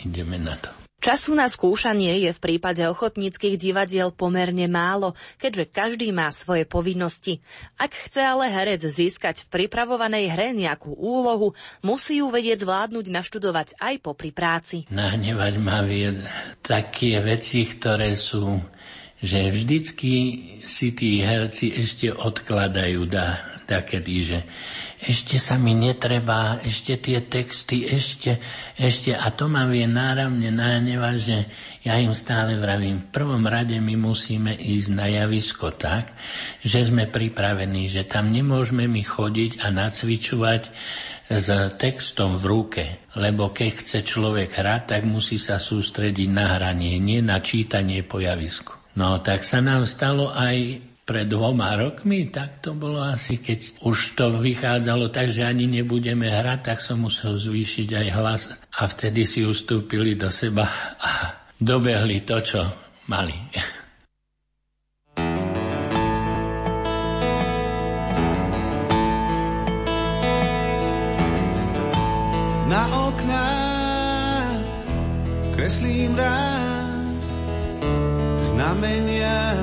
ideme 0.00 0.40
na 0.40 0.56
to. 0.56 0.72
Času 0.96 1.38
na 1.38 1.46
skúšanie 1.46 2.18
je 2.24 2.34
v 2.34 2.42
prípade 2.42 2.82
ochotníckých 2.82 3.60
divadiel 3.60 4.10
pomerne 4.10 4.66
málo, 4.66 5.14
keďže 5.38 5.70
každý 5.70 6.08
má 6.10 6.32
svoje 6.34 6.66
povinnosti. 6.66 7.44
Ak 7.78 7.94
chce 7.94 8.26
ale 8.26 8.50
herec 8.50 8.82
získať 8.82 9.46
v 9.46 9.54
pripravovanej 9.54 10.26
hre 10.32 10.50
nejakú 10.50 10.96
úlohu, 10.98 11.54
musí 11.84 12.18
ju 12.18 12.26
vedieť 12.32 12.66
zvládnuť 12.66 13.06
naštudovať 13.12 13.78
aj 13.78 13.94
popri 14.02 14.34
práci. 14.34 14.88
Nahnevať 14.90 15.54
ma 15.62 15.84
vie 15.86 16.26
také 16.64 17.22
veci, 17.22 17.70
ktoré 17.70 18.18
sú 18.18 18.58
že 19.26 19.50
vždycky 19.50 20.14
si 20.64 20.94
tí 20.94 21.20
herci 21.20 21.74
ešte 21.74 22.14
odkladajú 22.14 23.02
da, 23.10 23.56
takedy, 23.66 24.14
že 24.22 24.38
ešte 25.02 25.36
sa 25.36 25.58
mi 25.58 25.74
netreba, 25.76 26.62
ešte 26.62 26.96
tie 26.96 27.18
texty, 27.20 27.84
ešte, 27.84 28.38
ešte. 28.78 29.12
A 29.12 29.28
to 29.34 29.50
ma 29.50 29.66
vie 29.68 29.84
náravne 29.84 30.48
nahnevať, 30.54 31.16
že 31.18 31.36
ja 31.84 31.98
im 32.00 32.14
stále 32.16 32.56
vravím, 32.56 33.04
v 33.04 33.12
prvom 33.12 33.44
rade 33.44 33.76
my 33.76 33.94
musíme 33.98 34.54
ísť 34.56 34.88
na 34.94 35.06
javisko 35.10 35.74
tak, 35.74 36.14
že 36.62 36.86
sme 36.86 37.10
pripravení, 37.10 37.90
že 37.90 38.06
tam 38.06 38.32
nemôžeme 38.32 38.86
my 38.88 39.02
chodiť 39.04 39.60
a 39.60 39.74
nacvičovať 39.74 40.62
s 41.26 41.48
textom 41.76 42.38
v 42.38 42.44
ruke, 42.46 42.84
lebo 43.18 43.50
keď 43.50 43.70
chce 43.82 43.98
človek 44.06 44.54
hrať, 44.54 44.82
tak 44.96 45.02
musí 45.04 45.42
sa 45.42 45.58
sústrediť 45.58 46.30
na 46.30 46.56
hranie, 46.56 47.02
nie 47.02 47.18
na 47.18 47.42
čítanie 47.42 48.06
po 48.06 48.22
javisku. 48.22 48.85
No 48.96 49.20
tak 49.20 49.44
sa 49.44 49.60
nám 49.60 49.84
stalo 49.84 50.32
aj 50.32 50.80
pred 51.06 51.28
dvoma 51.28 51.76
rokmi, 51.78 52.32
tak 52.32 52.64
to 52.64 52.74
bolo 52.74 52.98
asi, 52.98 53.38
keď 53.38 53.84
už 53.86 54.18
to 54.18 54.42
vychádzalo 54.42 55.12
tak, 55.12 55.30
že 55.30 55.46
ani 55.46 55.70
nebudeme 55.70 56.26
hrať, 56.26 56.60
tak 56.64 56.78
som 56.82 57.04
musel 57.04 57.38
zvýšiť 57.38 57.88
aj 57.92 58.06
hlas 58.16 58.42
a 58.50 58.82
vtedy 58.88 59.22
si 59.22 59.46
ustúpili 59.46 60.18
do 60.18 60.32
seba 60.32 60.66
a 60.98 61.10
dobehli 61.60 62.26
to, 62.26 62.42
čo 62.42 62.60
mali. 63.06 63.36
Na 72.66 72.82
okná 73.06 73.46
kreslím 75.54 76.18
znamenia 78.66 79.54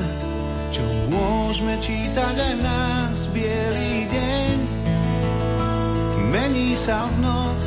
čo 0.71 0.79
môžeme 1.11 1.75
čítať 1.83 2.35
aj 2.39 2.53
v 2.55 2.61
nás 2.63 3.17
bielý 3.35 4.07
deň. 4.07 4.55
Mení 6.31 6.71
sa 6.71 7.11
v 7.11 7.15
noc 7.19 7.61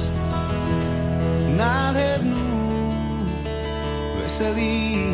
nádhernú 1.60 2.48
veselý 4.16 5.12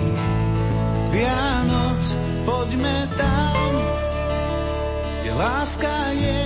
Vianoc. 1.10 2.02
Poďme 2.46 2.96
tam, 3.18 3.58
kde 5.18 5.30
láska 5.34 5.96
je, 6.14 6.42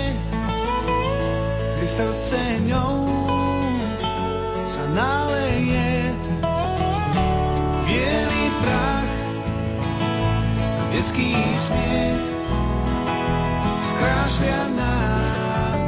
kde 1.76 1.86
srdce 1.86 2.40
ňou 2.64 2.96
sa 4.64 4.82
naleje. 4.96 6.16
Bielý 7.84 8.44
prach 8.64 9.05
detský 10.96 11.36
smiech 11.52 12.24
skrášľa 13.84 14.60
nám 14.80 15.78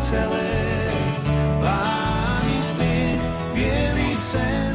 celé 0.00 0.52
lány 1.60 2.56
striech, 2.64 3.22
bielý 3.52 4.10
sen 4.16 4.74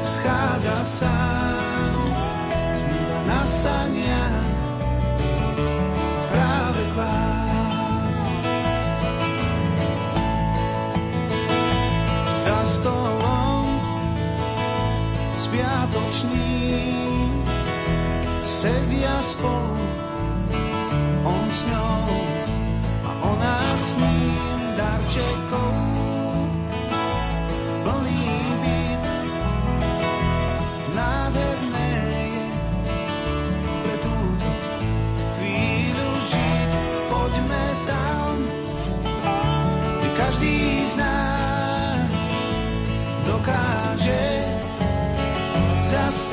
schádza 0.00 0.80
sám 0.80 1.39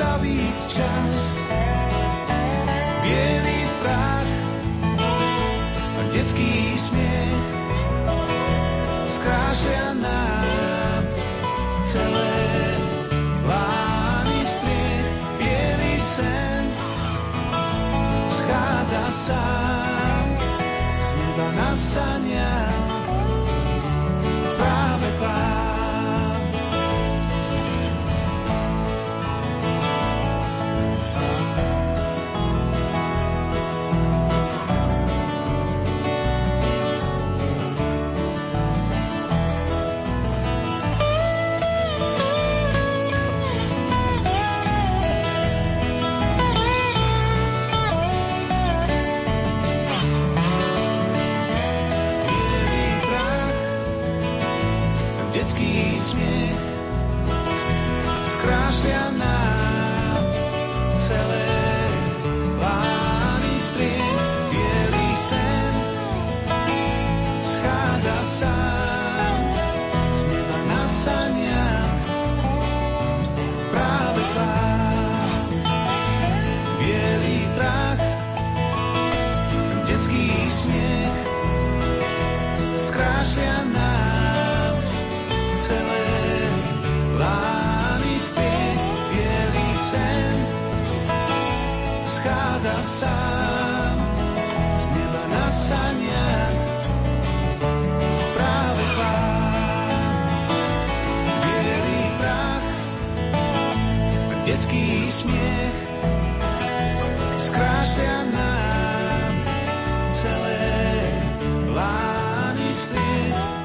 zastaviť 0.08 0.58
čas 0.72 1.16
bielý 1.20 1.47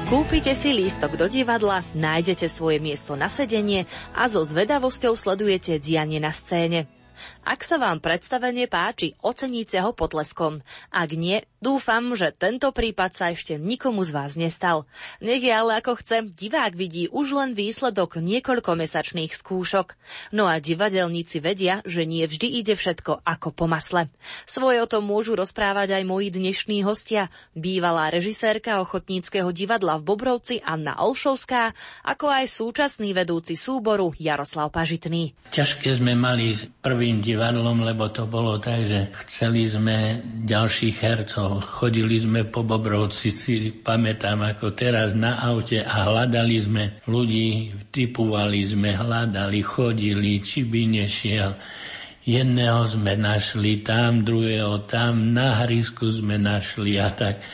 Kúpite 0.03 0.51
si 0.51 0.75
lístok 0.75 1.15
do 1.15 1.31
divadla, 1.31 1.79
nájdete 1.95 2.51
svoje 2.51 2.83
miesto 2.83 3.15
na 3.15 3.31
sedenie 3.31 3.87
a 4.11 4.27
so 4.27 4.43
zvedavosťou 4.43 5.15
sledujete 5.15 5.79
dianie 5.79 6.19
na 6.19 6.35
scéne. 6.35 6.91
Ak 7.43 7.65
sa 7.67 7.79
vám 7.79 7.99
predstavenie 7.99 8.65
páči, 8.67 9.15
oceníte 9.19 9.79
ho 9.79 9.91
potleskom. 9.91 10.63
Ak 10.93 11.11
nie, 11.13 11.43
dúfam, 11.63 12.15
že 12.17 12.35
tento 12.35 12.71
prípad 12.73 13.11
sa 13.15 13.25
ešte 13.31 13.55
nikomu 13.55 14.03
z 14.03 14.11
vás 14.11 14.35
nestal. 14.35 14.83
Nech 15.23 15.43
je 15.43 15.53
ale 15.53 15.79
ako 15.79 15.99
chce, 15.99 16.27
divák 16.33 16.75
vidí 16.75 17.07
už 17.07 17.35
len 17.35 17.51
výsledok 17.55 18.19
niekoľkomesačných 18.19 19.31
skúšok. 19.31 19.95
No 20.35 20.49
a 20.49 20.59
divadelníci 20.59 21.39
vedia, 21.39 21.79
že 21.87 22.03
nie 22.03 22.27
vždy 22.27 22.59
ide 22.59 22.75
všetko 22.75 23.23
ako 23.23 23.49
po 23.55 23.65
masle. 23.65 24.11
Svoje 24.43 24.83
o 24.83 24.87
tom 24.87 25.07
môžu 25.07 25.39
rozprávať 25.39 25.95
aj 25.95 26.03
moji 26.03 26.33
dnešní 26.33 26.83
hostia, 26.83 27.31
bývalá 27.55 28.11
režisérka 28.11 28.83
ochotníckého 28.83 29.53
divadla 29.55 29.99
v 29.99 30.07
Bobrovci 30.09 30.59
Anna 30.59 30.99
Olšovská, 30.99 31.71
ako 32.03 32.25
aj 32.27 32.45
súčasný 32.49 33.15
vedúci 33.15 33.55
súboru 33.55 34.11
Jaroslav 34.17 34.73
Pažitný. 34.73 35.35
Ťažké 35.53 36.01
sme 36.01 36.17
mali 36.17 36.57
prvým 37.13 37.21
divadlom, 37.21 37.85
lebo 37.85 38.09
to 38.09 38.25
bolo 38.25 38.57
tak, 38.57 38.89
že 38.89 39.13
chceli 39.21 39.69
sme 39.69 40.25
ďalších 40.49 40.97
hercov. 40.97 41.61
Chodili 41.61 42.17
sme 42.17 42.41
po 42.49 42.65
Bobrovci, 42.65 43.29
si 43.29 43.69
pamätám 43.69 44.41
ako 44.41 44.73
teraz 44.73 45.13
na 45.13 45.37
aute 45.45 45.85
a 45.85 46.09
hľadali 46.09 46.57
sme 46.57 46.83
ľudí, 47.05 47.69
typovali 47.93 48.65
sme, 48.65 48.97
hľadali, 48.97 49.61
chodili, 49.61 50.41
či 50.41 50.65
by 50.65 50.81
nešiel. 50.89 51.53
Jedného 52.25 52.81
sme 52.89 53.13
našli 53.13 53.85
tam, 53.85 54.25
druhého 54.25 54.89
tam, 54.89 55.37
na 55.37 55.61
hrisku 55.61 56.09
sme 56.09 56.41
našli 56.41 56.97
a 56.97 57.13
tak. 57.13 57.45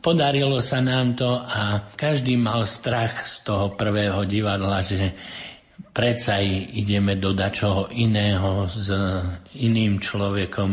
Podarilo 0.00 0.64
sa 0.64 0.80
nám 0.80 1.20
to 1.20 1.36
a 1.36 1.92
každý 2.00 2.38
mal 2.40 2.64
strach 2.64 3.28
z 3.28 3.44
toho 3.44 3.76
prvého 3.76 4.24
divadla, 4.24 4.80
že 4.86 5.12
predsa 5.90 6.40
ideme 6.42 7.18
do 7.18 7.34
dačoho 7.34 7.90
iného 7.92 8.66
s 8.70 8.90
iným 9.58 9.98
človekom 9.98 10.70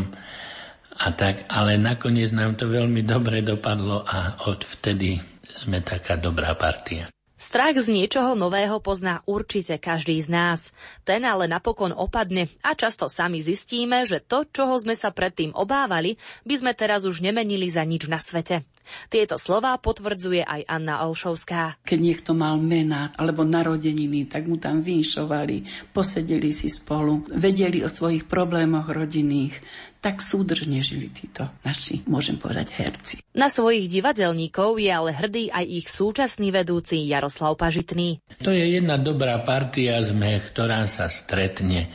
a 0.98 1.08
tak, 1.14 1.46
ale 1.50 1.78
nakoniec 1.78 2.34
nám 2.34 2.58
to 2.58 2.66
veľmi 2.66 3.06
dobre 3.06 3.46
dopadlo 3.46 4.02
a 4.02 4.42
odvtedy 4.50 5.22
sme 5.46 5.82
taká 5.86 6.18
dobrá 6.18 6.58
partia. 6.58 7.10
Strach 7.38 7.78
z 7.78 7.94
niečoho 7.94 8.34
nového 8.34 8.82
pozná 8.82 9.22
určite 9.30 9.78
každý 9.78 10.18
z 10.18 10.34
nás. 10.34 10.60
Ten 11.06 11.22
ale 11.22 11.46
napokon 11.46 11.94
opadne 11.94 12.50
a 12.66 12.74
často 12.74 13.06
sami 13.06 13.46
zistíme, 13.46 14.10
že 14.10 14.26
to, 14.26 14.42
čoho 14.50 14.74
sme 14.82 14.98
sa 14.98 15.14
predtým 15.14 15.54
obávali, 15.54 16.18
by 16.50 16.56
sme 16.58 16.74
teraz 16.74 17.06
už 17.06 17.22
nemenili 17.22 17.70
za 17.70 17.86
nič 17.86 18.10
na 18.10 18.18
svete. 18.18 18.66
Tieto 19.08 19.40
slová 19.40 19.78
potvrdzuje 19.78 20.44
aj 20.44 20.62
Anna 20.68 21.06
Olšovská. 21.08 21.82
Keď 21.86 22.00
niekto 22.00 22.32
mal 22.34 22.58
mena 22.60 23.14
alebo 23.16 23.46
narodeniny, 23.46 24.28
tak 24.28 24.50
mu 24.50 24.58
tam 24.60 24.84
vinšovali, 24.84 25.90
posedeli 25.94 26.52
si 26.52 26.68
spolu, 26.68 27.24
vedeli 27.32 27.84
o 27.84 27.90
svojich 27.90 28.26
problémoch 28.26 28.90
rodinných. 28.90 29.60
Tak 29.98 30.22
súdržne 30.22 30.80
žili 30.80 31.10
títo 31.12 31.50
naši, 31.66 32.06
môžem 32.08 32.38
povedať, 32.38 32.72
herci. 32.78 33.16
Na 33.34 33.50
svojich 33.52 33.90
divadelníkov 33.92 34.78
je 34.80 34.92
ale 34.94 35.12
hrdý 35.12 35.50
aj 35.52 35.66
ich 35.68 35.88
súčasný 35.90 36.54
vedúci 36.54 37.02
Jaroslav 37.06 37.58
Pažitný. 37.58 38.22
To 38.46 38.54
je 38.54 38.78
jedna 38.78 38.96
dobrá 39.02 39.42
partia 39.44 40.00
sme, 40.06 40.38
ktorá 40.40 40.86
sa 40.86 41.10
stretne, 41.10 41.92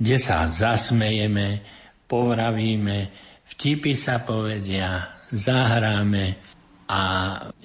kde 0.00 0.16
sa 0.16 0.48
zasmejeme, 0.48 1.62
povravíme, 2.10 3.12
vtipy 3.46 3.92
sa 3.94 4.20
povedia, 4.24 5.15
zahráme 5.32 6.38
a 6.86 7.02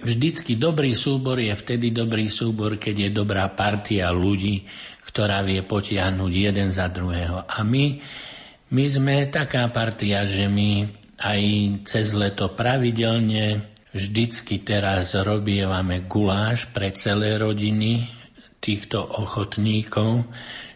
vždycky 0.01 0.57
dobrý 0.57 0.97
súbor 0.97 1.37
je 1.37 1.53
vtedy 1.53 1.93
dobrý 1.93 2.25
súbor, 2.25 2.81
keď 2.81 2.95
je 3.05 3.09
dobrá 3.13 3.45
partia 3.53 4.09
ľudí, 4.09 4.65
ktorá 5.05 5.45
vie 5.45 5.61
potiahnuť 5.61 6.31
jeden 6.33 6.73
za 6.73 6.89
druhého. 6.89 7.45
A 7.45 7.61
my, 7.61 8.01
my 8.73 8.85
sme 8.89 9.29
taká 9.29 9.69
partia, 9.69 10.25
že 10.25 10.49
my 10.49 10.89
aj 11.21 11.41
cez 11.85 12.17
leto 12.17 12.49
pravidelne 12.57 13.69
vždycky 13.93 14.65
teraz 14.65 15.13
robievame 15.13 16.09
guláš 16.09 16.65
pre 16.73 16.89
celé 16.97 17.37
rodiny 17.37 18.09
týchto 18.57 19.01
ochotníkov, 19.01 20.25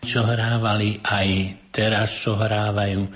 čo 0.06 0.22
hrávali 0.22 1.02
aj 1.02 1.30
teraz, 1.74 2.14
čo 2.14 2.38
hrávajú 2.38 3.10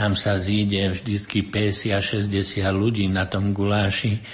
tam 0.00 0.16
sa 0.16 0.40
zíde 0.40 0.96
vždycky 0.96 1.44
50 1.44 1.92
a 1.92 2.00
60 2.00 2.32
ľudí 2.72 3.04
na 3.12 3.28
tom 3.28 3.52
guláši. 3.52 4.24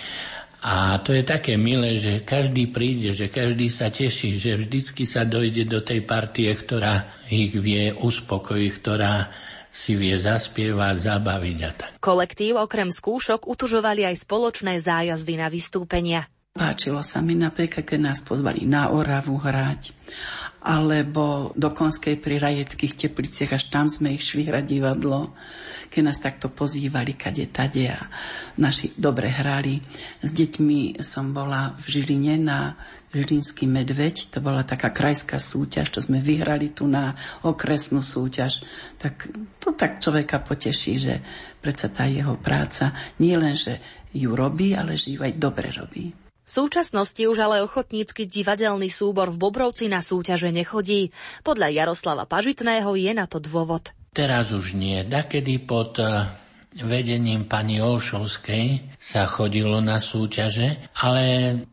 A 0.62 1.02
to 1.02 1.10
je 1.10 1.26
také 1.26 1.58
milé, 1.58 1.98
že 1.98 2.22
každý 2.22 2.70
príde, 2.70 3.10
že 3.10 3.26
každý 3.26 3.66
sa 3.66 3.90
teší, 3.90 4.38
že 4.38 4.62
vždycky 4.62 5.10
sa 5.10 5.26
dojde 5.26 5.66
do 5.66 5.82
tej 5.82 6.06
partie, 6.06 6.46
ktorá 6.54 7.10
ich 7.26 7.50
vie 7.50 7.90
uspokojiť, 7.90 8.70
ktorá 8.78 9.34
si 9.74 9.98
vie 9.98 10.14
zaspievať, 10.14 10.94
zabaviť 11.02 11.58
a 11.66 11.70
tak. 11.74 11.90
Kolektív 11.98 12.62
okrem 12.62 12.94
skúšok 12.94 13.50
utužovali 13.50 14.06
aj 14.06 14.22
spoločné 14.22 14.78
zájazdy 14.78 15.34
na 15.34 15.50
vystúpenia. 15.50 16.30
Páčilo 16.56 17.04
sa 17.04 17.20
mi 17.20 17.36
napríklad, 17.36 17.84
keď 17.84 18.00
nás 18.00 18.24
pozvali 18.24 18.64
na 18.64 18.88
Oravu 18.88 19.36
hrať 19.36 19.92
alebo 20.66 21.54
do 21.54 21.70
Konskej 21.70 22.18
pri 22.18 22.42
Rajeckých 22.42 22.98
tepliciach, 22.98 23.54
až 23.54 23.70
tam 23.70 23.86
sme 23.86 24.18
ich 24.18 24.26
šli 24.26 24.50
hrať 24.50 24.66
divadlo, 24.66 25.30
keď 25.86 26.02
nás 26.02 26.18
takto 26.18 26.50
pozývali 26.50 27.14
kade 27.14 27.46
tade 27.54 27.86
a 27.86 28.02
naši 28.58 28.90
dobre 28.98 29.30
hrali. 29.30 29.78
S 30.18 30.34
deťmi 30.34 30.98
som 31.06 31.30
bola 31.30 31.78
v 31.78 31.84
Žiline 31.86 32.34
na 32.42 32.74
Žilinský 33.14 33.70
medveď, 33.70 34.34
to 34.34 34.42
bola 34.42 34.66
taká 34.66 34.90
krajská 34.90 35.38
súťaž, 35.38 35.94
čo 35.94 36.00
sme 36.02 36.18
vyhrali 36.18 36.74
tu 36.74 36.90
na 36.90 37.14
okresnú 37.46 38.02
súťaž. 38.02 38.66
Tak 38.98 39.30
to 39.62 39.70
tak 39.78 40.02
človeka 40.02 40.42
poteší, 40.42 40.94
že 40.98 41.14
predsa 41.62 41.94
tá 41.94 42.10
jeho 42.10 42.34
práca 42.42 42.90
nie 43.22 43.38
len, 43.38 43.54
že 43.54 43.78
ju 44.10 44.34
robí, 44.34 44.74
ale 44.74 44.98
že 44.98 45.14
ju 45.14 45.22
aj 45.22 45.38
dobre 45.38 45.70
robí. 45.70 46.25
V 46.46 46.50
súčasnosti 46.62 47.18
už 47.18 47.42
ale 47.42 47.66
ochotnícky 47.66 48.22
divadelný 48.22 48.86
súbor 48.86 49.34
v 49.34 49.42
Bobrovci 49.42 49.90
na 49.90 49.98
súťaže 49.98 50.54
nechodí. 50.54 51.10
Podľa 51.42 51.74
Jaroslava 51.74 52.22
Pažitného 52.22 52.94
je 52.94 53.10
na 53.10 53.26
to 53.26 53.42
dôvod. 53.42 53.90
Teraz 54.14 54.54
už 54.54 54.78
nie. 54.78 55.02
Dakedy 55.02 55.66
pod 55.66 55.98
eh, 55.98 56.30
vedením 56.86 57.50
pani 57.50 57.82
Olšovskej 57.82 58.94
sa 58.94 59.26
chodilo 59.26 59.82
na 59.82 59.98
súťaže, 59.98 60.86
ale 61.02 61.22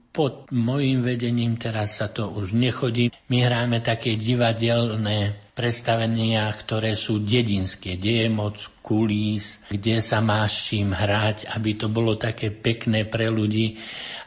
pod 0.09 0.49
mojim 0.49 1.05
vedením 1.05 1.61
teraz 1.61 2.01
sa 2.01 2.09
to 2.09 2.33
už 2.33 2.57
nechodí. 2.57 3.13
My 3.29 3.45
hráme 3.45 3.77
také 3.85 4.17
divadelné 4.17 5.42
predstavenia, 5.53 6.49
ktoré 6.49 6.97
sú 6.97 7.21
dedinské, 7.21 7.95
kde 7.97 8.29
moc 8.29 8.57
kulís, 8.81 9.61
kde 9.69 10.01
sa 10.01 10.17
má 10.19 10.41
s 10.49 10.73
čím 10.73 10.93
hrať, 10.93 11.45
aby 11.53 11.77
to 11.77 11.87
bolo 11.93 12.17
také 12.17 12.49
pekné 12.49 13.05
pre 13.05 13.29
ľudí. 13.29 13.77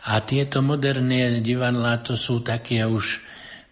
A 0.07 0.23
tieto 0.23 0.63
moderné 0.63 1.43
divadlá 1.43 1.99
to 2.07 2.15
sú 2.15 2.47
také 2.47 2.87
už 2.87 3.27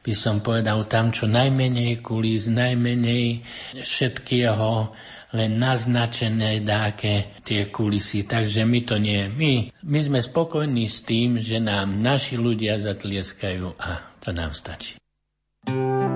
by 0.04 0.12
som 0.12 0.44
povedal 0.44 0.84
tam 0.84 1.08
čo 1.08 1.24
najmenej 1.24 2.04
kulís, 2.04 2.44
najmenej 2.52 3.40
všetkého, 3.80 4.92
len 5.32 5.50
naznačené 5.56 6.60
dáke 6.60 7.40
tie 7.40 7.72
kulisy. 7.72 8.28
Takže 8.28 8.68
my 8.68 8.80
to 8.84 9.00
nie. 9.00 9.26
My, 9.32 9.52
my 9.80 9.98
sme 10.04 10.20
spokojní 10.20 10.86
s 10.86 11.02
tým, 11.08 11.40
že 11.40 11.56
nám 11.56 11.96
naši 12.04 12.36
ľudia 12.36 12.76
zatlieskajú 12.78 13.80
a 13.80 14.14
to 14.20 14.30
nám 14.30 14.52
stačí. 14.52 15.00
Priblížil 15.64 16.13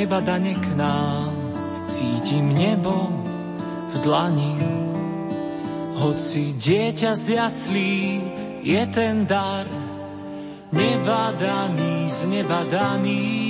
nebadane 0.00 0.56
k 0.56 0.66
nám, 0.80 1.28
cítim 1.92 2.56
nebo 2.56 3.12
v 3.92 3.94
dlani. 4.00 4.56
Hoci 6.00 6.56
dieťa 6.56 7.12
z 7.12 7.24
jaslí 7.36 8.00
je 8.64 8.82
ten 8.88 9.28
dar, 9.28 9.68
nebadaný, 10.72 12.08
znebadaný. 12.08 13.49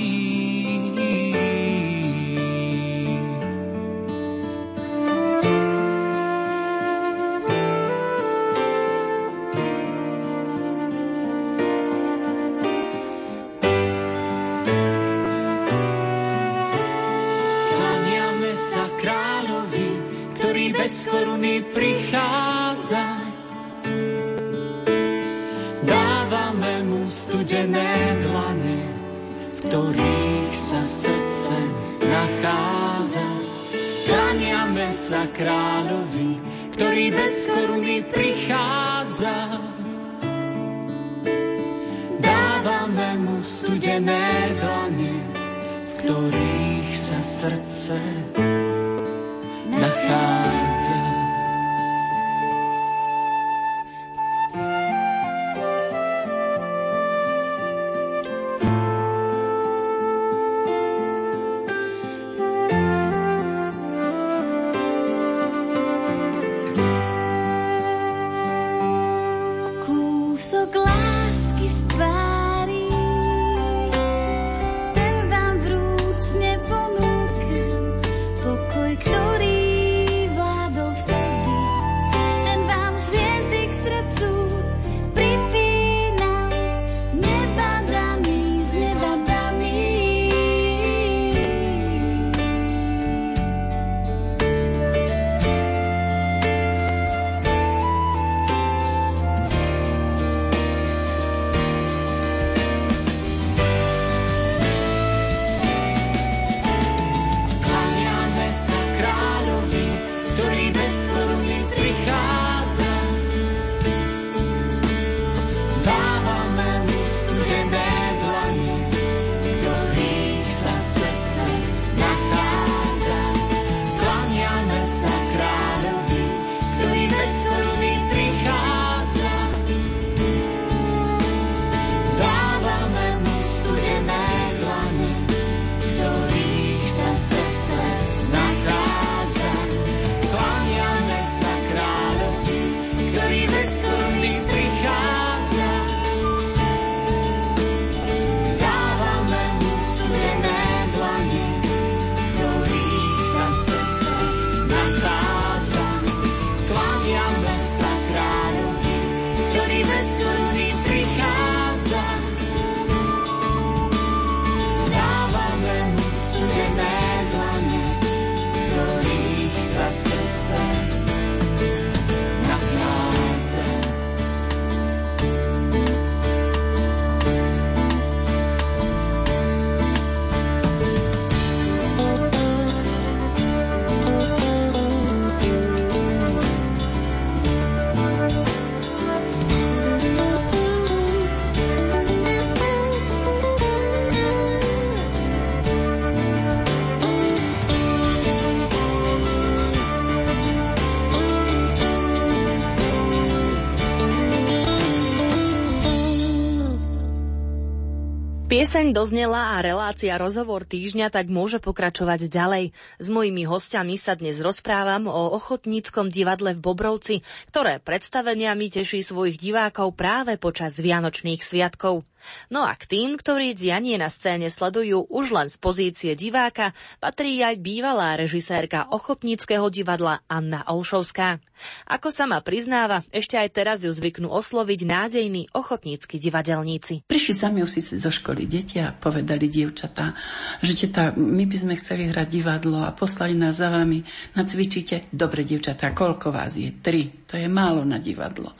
Pieseň 208.71 208.95
doznela 208.95 209.59
a 209.59 209.59
relácia 209.59 210.15
Rozhovor 210.15 210.63
týždňa 210.63 211.11
tak 211.11 211.27
môže 211.27 211.59
pokračovať 211.59 212.31
ďalej. 212.31 212.71
S 213.03 213.07
mojimi 213.11 213.43
hostiami 213.43 213.99
sa 213.99 214.15
dnes 214.15 214.39
rozprávam 214.39 215.11
o 215.11 215.35
ochotníckom 215.35 216.07
divadle 216.07 216.55
v 216.55 216.63
Bobrovci, 216.71 217.19
ktoré 217.51 217.83
predstaveniami 217.83 218.71
teší 218.71 219.03
svojich 219.03 219.43
divákov 219.43 219.99
práve 219.99 220.39
počas 220.39 220.79
Vianočných 220.79 221.43
sviatkov. 221.43 222.07
No 222.49 222.65
a 222.67 222.73
k 222.77 222.87
tým, 222.87 223.17
ktorí 223.17 223.57
dianie 223.57 223.97
na 223.97 224.11
scéne 224.11 224.51
sledujú 224.51 225.07
už 225.09 225.31
len 225.33 225.47
z 225.47 225.57
pozície 225.57 226.11
diváka, 226.13 226.75
patrí 227.01 227.41
aj 227.41 227.57
bývalá 227.61 228.19
režisérka 228.19 228.89
ochotníckého 228.91 229.67
divadla 229.71 230.21
Anna 230.27 230.65
Olšovská. 230.67 231.39
Ako 231.85 232.09
sama 232.09 232.41
priznáva, 232.41 233.05
ešte 233.13 233.37
aj 233.37 233.49
teraz 233.53 233.77
ju 233.85 233.93
zvyknú 233.93 234.33
osloviť 234.33 234.79
nádejní 234.81 235.53
ochotnícky 235.53 236.17
divadelníci. 236.17 237.05
Prišli 237.05 237.33
sami 237.37 237.61
už 237.61 238.01
zo 238.01 238.11
školy 238.11 238.49
deti 238.49 238.81
a 238.81 238.89
povedali 238.93 239.45
dievčatá, 239.45 240.17
že 240.65 240.73
teta, 240.73 241.13
my 241.13 241.45
by 241.45 241.57
sme 241.57 241.73
chceli 241.77 242.09
hrať 242.09 242.27
divadlo 242.27 242.81
a 242.81 242.89
poslali 242.93 243.37
nás 243.37 243.61
za 243.61 243.69
vami, 243.69 244.01
nacvičíte. 244.33 245.13
Dobre, 245.13 245.45
dievčatá, 245.45 245.93
koľko 245.93 246.33
vás 246.33 246.57
je? 246.57 246.73
Tri. 246.81 247.21
To 247.31 247.39
je 247.39 247.47
málo 247.47 247.87
na 247.87 247.95
divadlo. 247.95 248.51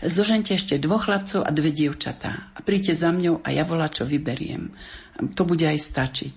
Zožente 0.00 0.56
ešte 0.56 0.80
dvoch 0.80 1.04
chlapcov 1.04 1.44
a 1.44 1.52
dve 1.52 1.68
dievčatá. 1.68 2.48
A 2.56 2.64
príďte 2.64 2.95
za 2.96 3.12
mňou 3.12 3.44
a 3.44 3.52
ja 3.52 3.68
volá, 3.68 3.92
čo 3.92 4.08
vyberiem. 4.08 4.72
To 5.36 5.42
bude 5.44 5.68
aj 5.68 5.78
stačiť. 5.78 6.34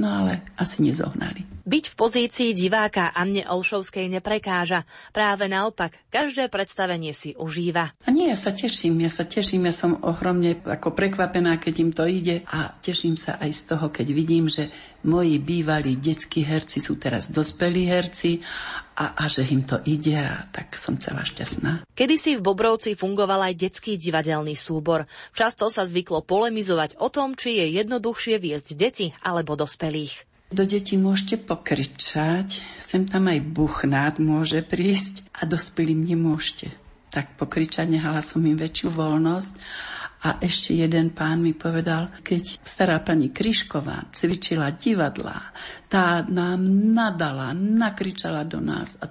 No 0.00 0.24
ale 0.24 0.48
asi 0.56 0.80
nezohnali. 0.80 1.59
Byť 1.70 1.94
v 1.94 1.98
pozícii 2.02 2.50
diváka 2.50 3.14
Anne 3.14 3.46
Olšovskej 3.46 4.10
neprekáža. 4.10 4.82
Práve 5.14 5.46
naopak, 5.46 5.94
každé 6.10 6.50
predstavenie 6.50 7.14
si 7.14 7.38
užíva. 7.38 7.94
A 8.02 8.10
nie, 8.10 8.26
ja 8.26 8.34
sa 8.34 8.50
teším, 8.50 8.98
ja 8.98 9.06
sa 9.06 9.22
teším, 9.22 9.70
ja 9.70 9.70
som 9.70 10.02
ohromne 10.02 10.58
ako 10.66 10.90
prekvapená, 10.90 11.62
keď 11.62 11.74
im 11.78 11.90
to 11.94 12.10
ide 12.10 12.42
a 12.50 12.74
teším 12.82 13.14
sa 13.14 13.38
aj 13.38 13.50
z 13.54 13.62
toho, 13.70 13.86
keď 13.86 14.06
vidím, 14.10 14.50
že 14.50 14.66
moji 15.06 15.38
bývalí 15.38 15.94
detskí 15.94 16.42
herci 16.42 16.82
sú 16.82 16.98
teraz 16.98 17.30
dospelí 17.30 17.86
herci 17.86 18.42
a, 18.98 19.14
a 19.14 19.30
že 19.30 19.46
im 19.46 19.62
to 19.62 19.78
ide 19.86 20.18
a 20.18 20.50
tak 20.50 20.74
som 20.74 20.98
celá 20.98 21.22
šťastná. 21.22 21.86
Kedy 21.94 22.16
si 22.18 22.34
v 22.34 22.42
Bobrovci 22.42 22.98
fungoval 22.98 23.46
aj 23.46 23.54
detský 23.54 23.94
divadelný 23.94 24.58
súbor. 24.58 25.06
Často 25.38 25.70
sa 25.70 25.86
zvyklo 25.86 26.26
polemizovať 26.26 26.98
o 26.98 27.14
tom, 27.14 27.38
či 27.38 27.62
je 27.62 27.78
jednoduchšie 27.78 28.42
viesť 28.42 28.74
deti 28.74 29.14
alebo 29.22 29.54
dospelých. 29.54 30.29
Do 30.50 30.66
detí 30.66 30.98
môžete 30.98 31.38
pokričať, 31.38 32.58
sem 32.82 33.06
tam 33.06 33.30
aj 33.30 33.38
buchnát 33.54 34.18
môže 34.18 34.58
prísť 34.66 35.22
a 35.30 35.46
dospelým 35.46 36.02
nemôžete. 36.02 36.74
Tak 37.14 37.38
pokričať, 37.38 37.86
nehala 37.86 38.18
som 38.18 38.42
im 38.42 38.58
väčšiu 38.58 38.90
voľnosť 38.90 39.54
a 40.20 40.36
ešte 40.44 40.76
jeden 40.76 41.16
pán 41.16 41.40
mi 41.40 41.56
povedal, 41.56 42.12
keď 42.20 42.60
stará 42.60 43.00
pani 43.00 43.32
Kryšková 43.32 44.12
cvičila 44.12 44.68
divadlá, 44.76 45.56
tá 45.88 46.20
nám 46.28 46.60
nadala, 46.92 47.56
nakričala 47.56 48.44
do 48.44 48.60
nás 48.60 49.00
a 49.00 49.08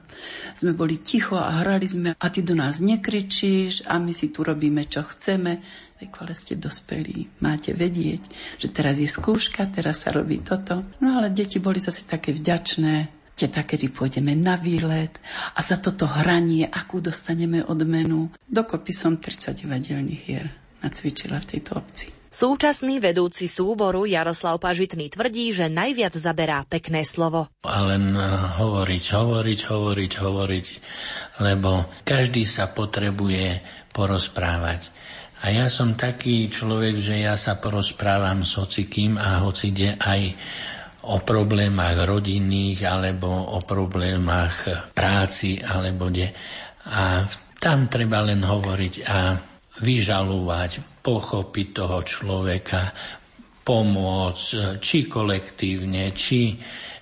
sme 0.54 0.78
boli 0.78 1.02
ticho 1.02 1.34
a 1.34 1.66
hrali 1.66 1.90
sme 1.90 2.10
a 2.14 2.28
ty 2.30 2.46
do 2.46 2.54
nás 2.54 2.86
nekričíš 2.86 3.90
a 3.90 3.98
my 3.98 4.14
si 4.14 4.30
tu 4.30 4.46
robíme, 4.46 4.86
čo 4.86 5.02
chceme. 5.02 5.66
Tak 5.98 6.24
ale 6.24 6.32
ste 6.38 6.56
dospelí, 6.56 7.42
máte 7.44 7.76
vedieť, 7.76 8.24
že 8.62 8.70
teraz 8.72 9.02
je 9.02 9.10
skúška, 9.10 9.68
teraz 9.68 10.06
sa 10.06 10.16
robí 10.16 10.40
toto. 10.46 10.86
No 11.02 11.20
ale 11.20 11.34
deti 11.34 11.60
boli 11.60 11.82
zase 11.82 12.06
také 12.06 12.32
vďačné, 12.32 13.20
teta, 13.34 13.66
kedy 13.66 13.92
pôjdeme 13.92 14.38
na 14.38 14.56
výlet 14.56 15.18
a 15.58 15.60
za 15.60 15.82
toto 15.82 16.08
hranie, 16.08 16.70
akú 16.70 17.02
dostaneme 17.04 17.66
odmenu. 17.66 18.32
Dokopy 18.48 18.92
som 18.96 19.20
30 19.20 19.66
divadelných 19.66 20.24
hier 20.24 20.69
nacvičila 20.84 21.40
v 21.44 21.50
tejto 21.56 21.72
obci. 21.80 22.08
Súčasný 22.30 23.02
vedúci 23.02 23.50
súboru 23.50 24.06
Jaroslav 24.06 24.62
Pažitný 24.62 25.10
tvrdí, 25.10 25.50
že 25.50 25.66
najviac 25.66 26.14
zaberá 26.14 26.62
pekné 26.62 27.02
slovo. 27.02 27.50
A 27.66 27.78
len 27.90 28.14
eh, 28.14 28.22
hovoriť, 28.62 29.04
hovoriť, 29.18 29.60
hovoriť, 29.66 30.12
hovoriť, 30.22 30.68
lebo 31.42 31.90
každý 32.06 32.46
sa 32.46 32.70
potrebuje 32.70 33.66
porozprávať. 33.90 34.94
A 35.42 35.56
ja 35.56 35.72
som 35.74 35.98
taký 35.98 36.52
človek, 36.54 37.02
že 37.02 37.26
ja 37.26 37.34
sa 37.34 37.58
porozprávam 37.58 38.46
s 38.46 38.62
hocikým 38.62 39.18
a 39.18 39.42
hoci 39.42 39.74
ide 39.74 39.98
aj 39.98 40.22
o 41.10 41.18
problémach 41.26 41.98
rodinných 42.06 42.86
alebo 42.86 43.58
o 43.58 43.58
problémach 43.66 44.70
práci 44.94 45.58
alebo 45.64 46.14
kde. 46.14 46.30
A 46.86 47.26
tam 47.58 47.90
treba 47.90 48.22
len 48.22 48.46
hovoriť 48.46 48.94
a 49.08 49.49
vyžalovať, 49.80 51.04
pochopiť 51.04 51.68
toho 51.72 52.00
človeka, 52.04 52.94
pomôcť, 53.64 54.82
či 54.82 55.06
kolektívne, 55.06 56.10
či 56.18 56.58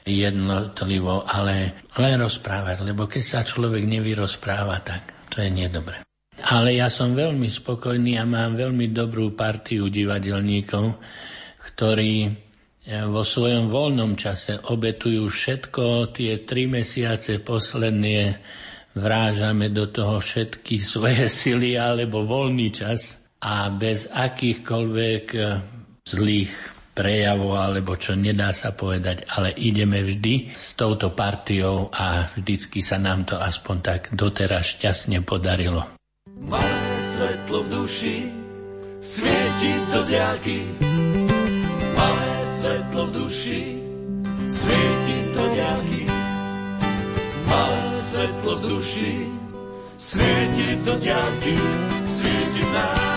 jednotlivo, 0.08 1.24
ale 1.28 1.84
len 2.00 2.16
rozprávať, 2.20 2.84
lebo 2.88 3.08
keď 3.08 3.24
sa 3.24 3.40
človek 3.44 3.84
nevyrozpráva, 3.84 4.80
tak 4.84 5.28
to 5.28 5.44
je 5.44 5.50
nedobre. 5.52 6.08
Ale 6.38 6.78
ja 6.78 6.88
som 6.88 7.18
veľmi 7.18 7.50
spokojný 7.50 8.16
a 8.22 8.24
mám 8.24 8.56
veľmi 8.56 8.94
dobrú 8.94 9.34
partiu 9.34 9.90
divadelníkov, 9.90 11.02
ktorí 11.66 12.14
e, 12.24 12.32
vo 13.10 13.26
svojom 13.26 13.68
voľnom 13.68 14.14
čase 14.14 14.56
obetujú 14.70 15.28
všetko, 15.28 16.14
tie 16.14 16.46
tri 16.46 16.70
mesiace 16.70 17.42
posledné 17.42 18.38
vrážame 18.98 19.70
do 19.70 19.88
toho 19.88 20.20
všetky 20.20 20.82
svoje 20.82 21.30
sily 21.40 21.78
alebo 21.78 22.26
voľný 22.26 22.74
čas 22.74 23.16
a 23.38 23.70
bez 23.70 24.10
akýchkoľvek 24.10 25.26
e, 25.38 25.42
zlých 26.10 26.54
prejavov 26.98 27.54
alebo 27.54 27.94
čo 27.94 28.18
nedá 28.18 28.50
sa 28.50 28.74
povedať, 28.74 29.30
ale 29.30 29.54
ideme 29.54 30.02
vždy 30.02 30.58
s 30.58 30.74
touto 30.74 31.14
partiou 31.14 31.94
a 31.94 32.34
vždycky 32.34 32.82
sa 32.82 32.98
nám 32.98 33.30
to 33.30 33.38
aspoň 33.38 33.78
tak 33.86 34.02
doteraz 34.18 34.66
šťastne 34.74 35.22
podarilo. 35.22 35.86
Malé 36.42 36.98
svetlo 36.98 37.62
v 37.62 37.68
duši 37.70 38.16
svieti 38.98 39.74
do 39.94 40.02
diaľky. 40.10 40.58
Malé 41.94 42.34
svetlo 42.42 43.02
v 43.06 43.12
duši 43.14 43.62
svieti 44.50 45.18
do 45.38 45.44
diaľky. 45.54 46.17
Malé 47.48 47.96
svetlo 47.96 48.54
v 48.60 48.62
duši 48.68 49.12
svieti 49.98 50.68
do 50.84 50.94
diaľky. 51.00 51.56
Svieti 52.04 52.64
v 52.64 53.17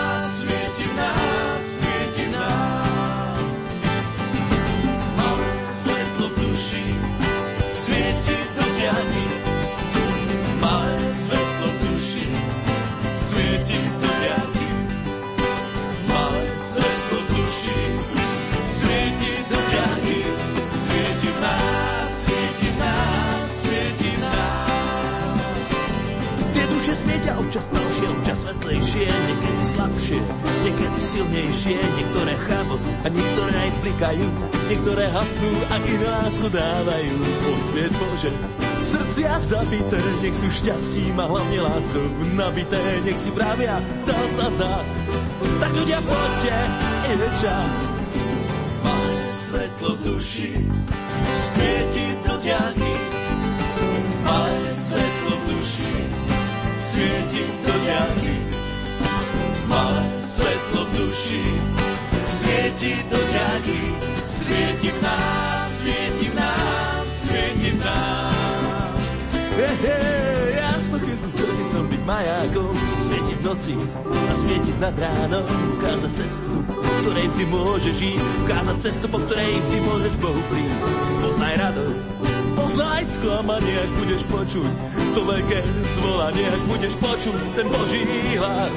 svietia 27.01 27.33
občas 27.41 27.65
tmavšie, 27.73 28.05
občas 28.13 28.37
svetlejšie, 28.45 29.05
niekedy 29.09 29.63
slabšie, 29.65 30.19
niekedy 30.61 30.99
silnejšie, 31.01 31.77
niektoré 31.97 32.33
chápu 32.45 32.75
a 32.77 33.07
niektoré 33.09 33.55
aj 33.57 33.71
blikajú, 33.81 34.27
niektoré 34.69 35.05
hasnú 35.09 35.51
a 35.73 35.75
lásku 35.81 36.47
dávajú. 36.53 37.15
Posviet 37.49 37.93
Bože, 37.97 38.31
srdcia 38.77 39.33
zabité, 39.41 39.99
nech 40.21 40.35
sú 40.37 40.47
šťastím 40.53 41.17
a 41.17 41.25
hlavne 41.25 41.59
láskou 41.65 42.05
nabité, 42.37 42.81
nech 43.01 43.17
si 43.17 43.33
pravia 43.33 43.81
zas 43.97 44.33
a 44.37 44.49
zas. 44.53 44.91
Tak 45.57 45.71
ľudia 45.73 45.99
poďte, 46.05 46.57
ide 47.09 47.29
čas. 47.41 47.75
Malé 48.85 49.25
svetlo 49.25 49.89
v 49.97 49.99
duši 50.05 50.49
svieti 51.41 52.05
do 52.21 52.33
diaľky. 52.45 52.93
Malé 54.21 54.69
svetlo 54.69 55.33
v 55.33 55.40
svieti 56.81 57.43
do 57.61 57.73
diaľky. 57.85 58.33
Malé 59.69 60.03
svetlo 60.17 60.81
v 60.89 60.91
duši 60.97 61.43
svieti 62.25 62.91
do 63.05 63.19
diaľky. 63.21 63.79
Svieti 64.25 64.89
v 64.89 64.97
nás, 65.03 65.59
svieti 65.77 66.25
v 66.31 66.35
nás, 66.35 67.05
svieti 67.05 67.69
v 67.75 67.77
nás. 67.83 69.17
Hey, 69.51 69.75
hey, 69.77 70.57
ja 70.57 70.71
spokojný, 70.79 71.15
chcel 71.35 71.51
by 71.53 71.65
som 71.67 71.83
byť 71.85 72.01
majákom, 72.07 72.73
svietiť 73.01 73.37
v 73.41 73.43
noci 73.43 73.73
a 74.05 74.33
svietiť 74.33 74.75
nad 74.77 74.95
ránom, 74.95 75.45
ukázať 75.77 76.11
cestu, 76.13 76.53
po 76.69 76.91
ktorej 77.01 77.25
vždy 77.33 77.45
môžeš 77.49 77.97
ísť, 77.97 78.25
ukázať 78.45 78.77
cestu, 78.77 79.05
po 79.09 79.17
ktorej 79.25 79.51
vždy 79.57 79.77
môžeš 79.89 80.13
Bohu 80.21 80.41
prísť. 80.53 80.85
Poznaj 81.21 81.53
radosť, 81.57 82.07
poznaj 82.53 83.01
sklamanie, 83.03 83.73
až 83.81 83.91
budeš 83.97 84.23
počuť 84.29 84.71
to 85.17 85.21
veľké 85.25 85.59
zvolanie, 85.97 86.45
až 86.45 86.61
budeš 86.69 86.93
počuť 87.01 87.37
ten 87.57 87.67
Boží 87.67 88.03
hlas. 88.37 88.75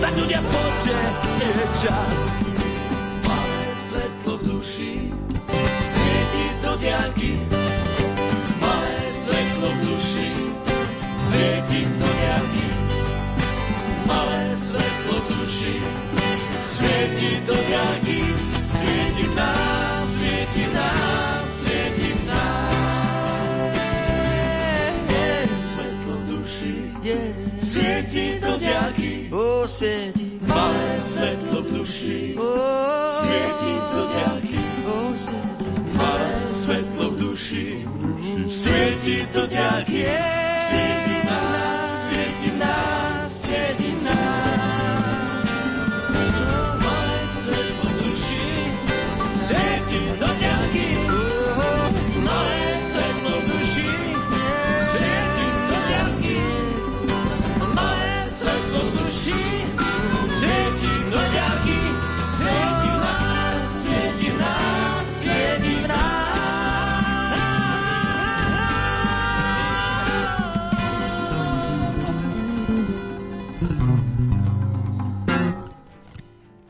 Tak 0.00 0.12
ľudia, 0.16 0.40
poďte, 0.40 0.96
je 1.44 1.66
čas. 1.84 2.20
Malé 3.28 3.64
svetlo 3.76 4.32
v 4.40 4.42
duši 4.56 4.92
svieti 5.86 6.44
do 6.64 6.72
diaľky. 6.80 7.30
Malé 8.58 9.04
svetlo 9.12 9.68
v 9.68 9.78
duši 9.84 10.28
svieti 11.20 11.80
do 12.00 12.08
diaľky. 12.08 12.85
Malé 14.06 14.56
svetlo 14.56 15.16
duši 15.28 15.74
svieti 16.62 17.30
do 17.46 17.54
diaľky. 17.54 18.20
Svieti 18.66 19.24
v 19.26 19.34
nás, 19.34 20.02
svieti 20.06 20.62
v 20.62 20.72
nás, 20.74 21.44
svieti 21.46 22.08
v 22.10 22.20
nás. 22.26 23.62
Svetlo 25.56 26.14
v 26.14 26.22
duši 26.30 26.74
svieti 27.56 28.26
do 28.42 28.52
diaľky. 28.58 29.12
O, 29.32 29.66
svieti, 29.66 30.24
Malé 30.46 30.90
svetlo 30.98 31.58
v 31.62 31.68
duši 31.82 32.20
svieti 33.10 33.72
do 33.90 34.02
diaľky. 34.14 34.60
o, 34.86 34.96
svieti, 35.16 35.70
Malé 35.96 36.34
svetlo 36.46 37.06
v 37.10 37.16
duši 37.18 37.66
svieti 38.46 39.16
do 39.34 39.42
diaľky. 39.46 40.02
Svieti 40.66 41.14
v 41.14 41.22
nás, 41.26 41.90
svieti 42.06 42.48
nás, 42.58 43.22
svieti 43.26 43.85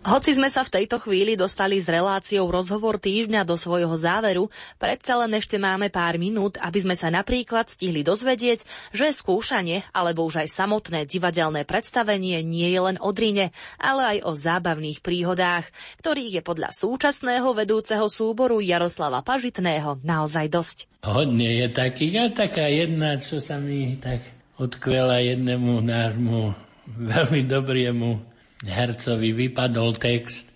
Hoci 0.06 0.38
sme 0.38 0.46
sa 0.46 0.62
v 0.62 0.70
tejto 0.70 1.02
chvíli 1.02 1.34
dostali 1.34 1.82
s 1.82 1.90
reláciou 1.90 2.46
rozhovor 2.46 2.94
týždňa 2.94 3.42
do 3.42 3.58
svojho 3.58 3.90
záveru, 3.98 4.46
predsa 4.78 5.18
len 5.18 5.34
ešte 5.34 5.58
máme 5.58 5.90
pár 5.90 6.14
minút, 6.14 6.62
aby 6.62 6.78
sme 6.78 6.94
sa 6.94 7.10
napríklad 7.10 7.66
stihli 7.66 8.06
dozvedieť, 8.06 8.62
že 8.94 9.10
skúšanie 9.10 9.82
alebo 9.90 10.22
už 10.22 10.46
aj 10.46 10.62
samotné 10.62 11.10
divadelné 11.10 11.66
predstavenie 11.66 12.38
nie 12.46 12.70
je 12.70 12.80
len 12.86 13.02
o 13.02 13.10
drine, 13.10 13.50
ale 13.82 14.14
aj 14.14 14.18
o 14.30 14.32
zábavných 14.38 15.02
príhodách, 15.02 15.66
ktorých 15.98 16.38
je 16.38 16.42
podľa 16.46 16.70
súčasného 16.70 17.50
vedúceho 17.50 18.06
súboru 18.06 18.62
Jaroslava 18.62 19.26
Pažitného 19.26 20.06
naozaj 20.06 20.46
dosť. 20.46 20.78
Hodne 21.02 21.50
je 21.50 21.66
takých 21.74 22.14
a 22.22 22.26
taká 22.30 22.70
jedna, 22.70 23.18
čo 23.18 23.42
sa 23.42 23.58
mi 23.58 23.98
tak 23.98 24.22
odkvela 24.54 25.18
jednému 25.18 25.82
nášmu 25.82 26.54
veľmi 26.94 27.42
dobriemu 27.42 28.35
hercovi 28.64 29.36
vypadol 29.36 30.00
text 30.00 30.48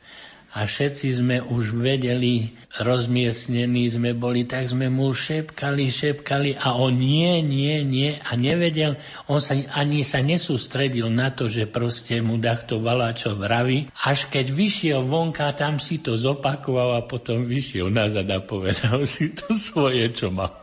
a 0.57 0.65
všetci 0.65 1.21
sme 1.21 1.37
už 1.45 1.77
vedeli, 1.77 2.57
rozmiestnení 2.79 3.91
sme 3.91 4.14
boli, 4.14 4.47
tak 4.47 4.71
sme 4.71 4.87
mu 4.87 5.11
šepkali, 5.11 5.91
šepkali 5.91 6.55
a 6.55 6.79
on 6.79 6.95
nie, 6.95 7.43
nie, 7.43 7.83
nie 7.83 8.14
a 8.14 8.39
nevedel, 8.39 8.95
on 9.27 9.43
sa 9.43 9.59
ani 9.75 10.07
sa 10.07 10.23
nesústredil 10.23 11.11
na 11.11 11.35
to, 11.35 11.51
že 11.51 11.66
proste 11.66 12.23
mu 12.23 12.39
takto 12.39 12.79
čo 13.18 13.35
vraví, 13.35 13.91
až 14.07 14.31
keď 14.31 14.55
vyšiel 14.55 15.03
vonka, 15.03 15.51
tam 15.59 15.83
si 15.83 15.99
to 15.99 16.14
zopakoval 16.14 16.95
a 16.95 17.07
potom 17.07 17.43
vyšiel 17.43 17.91
nazad 17.91 18.31
a 18.31 18.39
povedal 18.39 19.03
si 19.03 19.35
to 19.35 19.51
svoje, 19.51 20.07
čo 20.14 20.31
mal. 20.31 20.62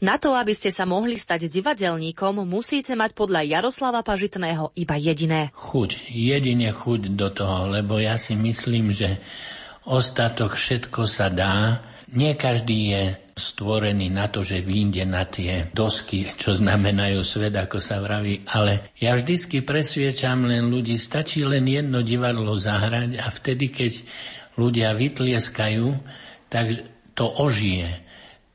Na 0.00 0.16
to, 0.16 0.32
aby 0.32 0.56
ste 0.56 0.72
sa 0.72 0.88
mohli 0.88 1.20
stať 1.20 1.44
divadelníkom, 1.52 2.48
musíte 2.48 2.96
mať 2.96 3.12
podľa 3.12 3.44
Jaroslava 3.44 4.00
Pažitného 4.00 4.72
iba 4.72 4.96
jediné. 4.96 5.52
Chuť, 5.52 6.08
jedine 6.08 6.72
chuť 6.72 7.12
do 7.12 7.28
toho, 7.28 7.68
lebo 7.68 8.00
ja 8.00 8.16
si 8.16 8.32
myslím, 8.32 8.96
že 8.96 9.20
ostatok 9.90 10.54
všetko 10.54 11.02
sa 11.10 11.26
dá. 11.26 11.82
Nie 12.14 12.38
každý 12.38 12.78
je 12.94 13.02
stvorený 13.34 14.10
na 14.10 14.30
to, 14.30 14.46
že 14.46 14.62
vyjde 14.62 15.04
na 15.06 15.26
tie 15.26 15.70
dosky, 15.74 16.30
čo 16.36 16.54
znamenajú 16.54 17.22
svet, 17.22 17.54
ako 17.56 17.78
sa 17.78 18.02
vraví, 18.02 18.44
ale 18.50 18.92
ja 19.00 19.16
vždycky 19.16 19.64
presviečam 19.64 20.44
len 20.44 20.68
ľudí, 20.68 20.98
stačí 21.00 21.42
len 21.46 21.64
jedno 21.64 22.04
divadlo 22.04 22.52
zahrať 22.58 23.16
a 23.16 23.26
vtedy, 23.32 23.72
keď 23.72 23.92
ľudia 24.60 24.92
vytlieskajú, 24.92 25.86
tak 26.52 26.84
to 27.16 27.24
ožije 27.24 28.09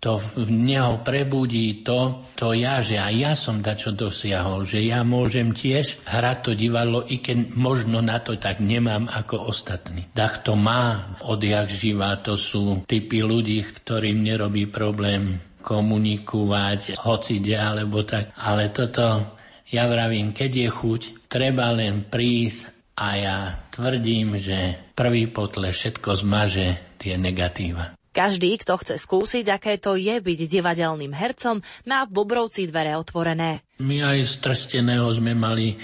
to 0.05 0.21
v 0.21 0.53
neho 0.53 1.01
prebudí 1.01 1.81
to, 1.81 2.29
to 2.37 2.53
ja, 2.53 2.85
že 2.85 3.01
aj 3.01 3.13
ja 3.17 3.33
som 3.33 3.65
dačo 3.65 3.89
dosiahol, 3.89 4.61
že 4.61 4.85
ja 4.85 5.01
môžem 5.01 5.57
tiež 5.57 6.05
hrať 6.05 6.37
to 6.45 6.51
divadlo, 6.53 7.01
i 7.09 7.17
keď 7.17 7.57
možno 7.57 8.05
na 8.05 8.21
to 8.21 8.37
tak 8.37 8.61
nemám 8.61 9.09
ako 9.09 9.49
ostatní. 9.49 10.05
Dach 10.13 10.45
to 10.45 10.53
má 10.53 11.17
odjak 11.25 11.73
živá, 11.73 12.21
to 12.21 12.37
sú 12.37 12.85
typy 12.85 13.25
ľudí, 13.25 13.65
ktorým 13.65 14.21
nerobí 14.21 14.69
problém 14.69 15.41
komunikovať, 15.65 17.01
hoci 17.01 17.41
ide 17.41 17.57
alebo 17.57 18.05
tak. 18.05 18.29
Ale 18.37 18.69
toto, 18.69 19.33
ja 19.73 19.89
vravím, 19.89 20.37
keď 20.37 20.51
je 20.53 20.69
chuť, 20.69 21.01
treba 21.25 21.73
len 21.73 22.05
prísť 22.05 22.93
a 22.93 23.07
ja 23.17 23.37
tvrdím, 23.73 24.37
že 24.37 24.93
prvý 24.93 25.33
potle 25.33 25.73
všetko 25.73 26.21
zmaže 26.21 26.93
tie 27.01 27.17
negatíva. 27.17 27.97
Každý, 28.15 28.55
kto 28.63 28.79
chce 28.79 28.95
skúsiť, 28.95 29.51
aké 29.51 29.75
to 29.75 29.99
je 29.99 30.23
byť 30.23 30.39
divadelným 30.47 31.11
hercom, 31.11 31.59
má 31.83 32.07
v 32.07 32.15
Bobrovci 32.15 32.63
dvere 32.63 32.95
otvorené. 32.95 33.59
My 33.83 34.07
aj 34.07 34.23
z 34.23 34.33
Trsteného 34.39 35.11
sme 35.11 35.35
mali 35.35 35.75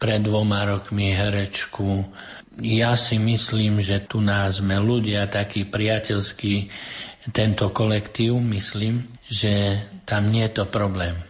pred 0.00 0.24
dvoma 0.24 0.64
rokmi 0.64 1.12
herečku. 1.12 2.08
Ja 2.64 2.96
si 2.96 3.20
myslím, 3.20 3.84
že 3.84 4.00
tu 4.08 4.24
nás 4.24 4.64
sme 4.64 4.80
ľudia 4.80 5.28
takí 5.28 5.68
priateľskí, 5.68 6.54
tento 7.28 7.68
kolektív, 7.68 8.40
myslím, 8.40 9.04
že 9.28 9.84
tam 10.08 10.32
nie 10.32 10.48
je 10.48 10.62
to 10.62 10.64
problém. 10.72 11.20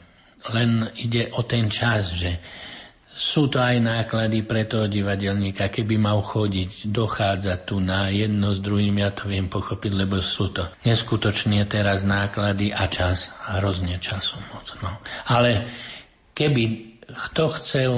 Len 0.55 0.87
ide 0.95 1.35
o 1.35 1.43
ten 1.43 1.67
čas, 1.67 2.15
že 2.15 2.39
sú 3.19 3.51
to 3.51 3.59
aj 3.59 3.83
náklady 3.83 4.47
pre 4.47 4.63
toho 4.63 4.87
divadelníka, 4.87 5.67
keby 5.75 5.99
mal 5.99 6.23
chodiť, 6.23 6.87
dochádzať 6.87 7.59
tu 7.67 7.83
na 7.83 8.15
jedno 8.15 8.55
s 8.55 8.63
druhým, 8.63 8.95
ja 9.03 9.11
to 9.11 9.27
viem 9.27 9.51
pochopiť, 9.51 9.93
lebo 9.93 10.23
sú 10.23 10.55
to 10.55 10.71
neskutočne 10.87 11.67
teraz 11.67 12.07
náklady 12.07 12.71
a 12.71 12.87
čas, 12.87 13.35
a 13.43 13.59
hrozne 13.59 13.99
času 13.99 14.39
moc. 14.55 14.71
No. 14.79 15.03
Ale 15.27 15.67
keby 16.39 16.89
kto 17.09 17.45
chcel, 17.59 17.93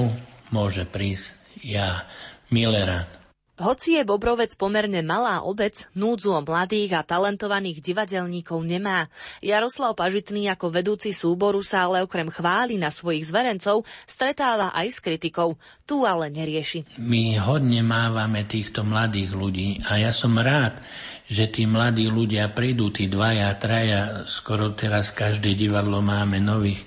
môže 0.49 0.87
prísť. 0.89 1.37
Ja 1.61 2.09
milé 2.49 2.81
rád. 2.81 3.20
Hoci 3.61 3.93
je 3.93 4.01
Bobrovec 4.01 4.57
pomerne 4.57 5.05
malá 5.05 5.45
obec, 5.45 5.85
núdzu 5.93 6.33
o 6.33 6.41
mladých 6.41 6.97
a 6.97 7.05
talentovaných 7.05 7.77
divadelníkov 7.77 8.57
nemá. 8.65 9.05
Jaroslav 9.37 9.93
Pažitný 9.93 10.49
ako 10.49 10.73
vedúci 10.73 11.13
súboru 11.13 11.61
sa 11.61 11.85
ale 11.85 12.01
okrem 12.01 12.25
chváli 12.33 12.81
na 12.81 12.89
svojich 12.89 13.29
zverencov 13.29 13.85
stretáva 14.09 14.73
aj 14.73 14.87
s 14.89 14.97
kritikou. 14.97 15.61
Tu 15.85 15.93
ale 16.01 16.33
nerieši. 16.33 16.97
My 16.97 17.37
hodne 17.37 17.85
mávame 17.85 18.49
týchto 18.49 18.81
mladých 18.81 19.29
ľudí 19.37 19.77
a 19.85 20.01
ja 20.01 20.09
som 20.09 20.33
rád, 20.41 20.81
že 21.29 21.45
tí 21.45 21.69
mladí 21.69 22.09
ľudia 22.09 22.49
prídu, 22.57 22.89
tí 22.89 23.05
dvaja, 23.05 23.53
traja, 23.61 24.25
skoro 24.25 24.73
teraz 24.73 25.13
každé 25.13 25.53
divadlo 25.53 26.01
máme 26.01 26.41
nových. 26.41 26.81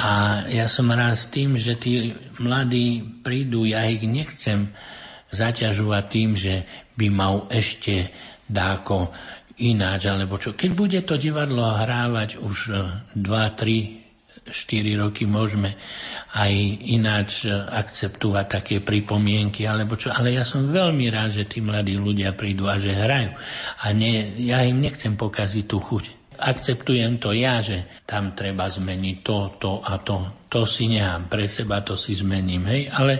A 0.00 0.40
ja 0.48 0.72
som 0.72 0.88
rád 0.88 1.20
s 1.20 1.28
tým, 1.28 1.60
že 1.60 1.76
tí 1.76 2.16
mladí 2.40 3.04
prídu, 3.20 3.68
ja 3.68 3.84
ich 3.84 4.00
nechcem 4.08 4.72
zaťažovať 5.36 6.04
tým, 6.08 6.30
že 6.32 6.64
by 6.96 7.06
mal 7.12 7.44
ešte 7.52 8.08
dáko 8.48 9.12
ináč, 9.60 10.08
alebo 10.08 10.40
čo. 10.40 10.56
Keď 10.56 10.70
bude 10.72 11.00
to 11.04 11.20
divadlo 11.20 11.64
hrávať 11.64 12.40
už 12.40 12.56
2, 13.12 13.20
3, 13.20 14.06
4 14.46 15.02
roky 15.02 15.26
môžeme 15.26 15.74
aj 16.38 16.52
ináč 16.86 17.48
e, 17.48 17.50
akceptovať 17.50 18.46
také 18.46 18.76
pripomienky, 18.78 19.66
alebo 19.66 19.98
čo. 19.98 20.14
Ale 20.14 20.30
ja 20.30 20.46
som 20.46 20.70
veľmi 20.70 21.10
rád, 21.10 21.42
že 21.42 21.50
tí 21.50 21.58
mladí 21.58 21.98
ľudia 21.98 22.36
prídu 22.38 22.70
a 22.70 22.78
že 22.78 22.94
hrajú. 22.94 23.34
A 23.82 23.86
ne, 23.90 24.38
ja 24.38 24.62
im 24.62 24.78
nechcem 24.78 25.18
pokaziť 25.18 25.64
tú 25.66 25.82
chuť. 25.82 26.04
Akceptujem 26.36 27.16
to 27.16 27.32
ja, 27.32 27.64
že 27.64 28.04
tam 28.04 28.36
treba 28.36 28.68
zmeniť 28.68 29.16
to, 29.24 29.38
to 29.56 29.72
a 29.82 29.98
to. 30.04 30.46
To 30.52 30.62
si 30.68 30.92
nechám 30.92 31.26
pre 31.26 31.48
seba, 31.48 31.82
to 31.82 31.98
si 31.98 32.14
zmením. 32.14 32.68
Hej? 32.68 32.92
Ale 32.92 33.14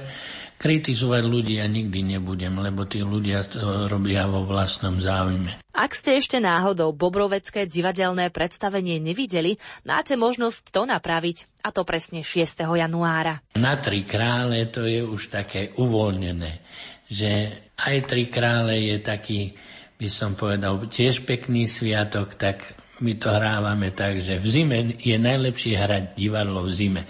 Kritizovať 0.57 1.23
ľudí 1.29 1.61
ja 1.61 1.69
nikdy 1.69 2.17
nebudem, 2.17 2.57
lebo 2.57 2.89
tí 2.89 3.05
ľudia 3.05 3.45
to 3.45 3.93
robia 3.93 4.25
vo 4.25 4.41
vlastnom 4.49 4.97
záujme. 4.97 5.61
Ak 5.77 5.93
ste 5.93 6.17
ešte 6.17 6.41
náhodou 6.41 6.97
Bobrovecké 6.97 7.69
divadelné 7.69 8.33
predstavenie 8.33 8.97
nevideli, 8.97 9.61
máte 9.85 10.17
možnosť 10.17 10.73
to 10.73 10.89
napraviť, 10.89 11.61
a 11.61 11.69
to 11.69 11.85
presne 11.85 12.25
6. 12.25 12.65
januára. 12.65 13.45
Na 13.61 13.77
tri 13.77 14.09
krále 14.09 14.65
to 14.73 14.89
je 14.89 15.05
už 15.05 15.29
také 15.29 15.77
uvoľnené, 15.77 16.65
že 17.13 17.53
aj 17.77 17.97
tri 18.09 18.33
krále 18.33 18.81
je 18.81 18.97
taký, 19.05 19.53
by 20.01 20.09
som 20.09 20.33
povedal, 20.33 20.81
tiež 20.89 21.29
pekný 21.29 21.69
sviatok, 21.69 22.33
tak 22.41 22.65
my 23.05 23.13
to 23.21 23.29
hrávame 23.29 23.93
tak, 23.93 24.25
že 24.25 24.41
v 24.41 24.47
zime 24.49 24.79
je 24.97 25.21
najlepšie 25.21 25.77
hrať 25.77 26.05
divadlo 26.17 26.65
v 26.65 26.73
zime. 26.73 27.03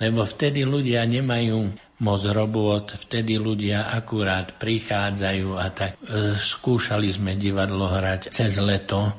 Lebo 0.00 0.24
vtedy 0.24 0.64
ľudia 0.64 1.04
nemajú 1.04 1.87
moc 1.98 2.22
robot, 2.22 2.94
vtedy 2.94 3.42
ľudia 3.42 3.90
akurát 3.90 4.54
prichádzajú 4.54 5.48
a 5.58 5.66
tak 5.74 5.98
e, 5.98 6.38
skúšali 6.38 7.10
sme 7.10 7.34
divadlo 7.34 7.90
hrať 7.90 8.30
cez 8.30 8.54
leto, 8.62 9.18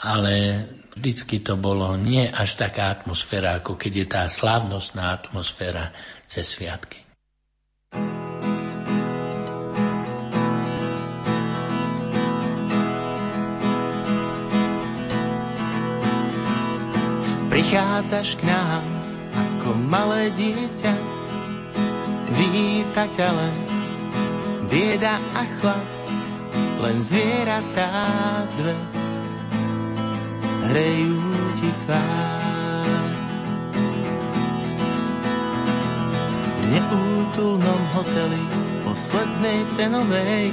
ale 0.00 0.64
vždycky 0.96 1.44
to 1.44 1.60
bolo 1.60 1.92
nie 2.00 2.24
až 2.24 2.56
taká 2.56 2.88
atmosféra, 2.88 3.60
ako 3.60 3.76
keď 3.76 3.92
je 3.92 4.06
tá 4.08 4.22
slávnostná 4.32 5.12
atmosféra 5.12 5.92
cez 6.24 6.56
sviatky. 6.56 7.04
Prichádzaš 17.52 18.40
k 18.40 18.42
nám 18.48 18.84
ako 19.32 19.76
malé 19.90 20.32
dieťa, 20.32 21.15
Víta 22.36 23.08
ťa 23.08 23.28
len 23.32 23.56
bieda 24.68 25.16
a 25.32 25.48
chlad, 25.56 25.90
len 26.84 27.00
zvieratá 27.00 27.88
dve. 28.60 28.76
Hrejú 30.68 31.16
ti 31.56 31.70
tvár. 31.80 33.08
V 36.60 36.62
neútulnom 36.76 37.80
hoteli 37.96 38.44
poslednej 38.84 39.64
cenovej 39.72 40.52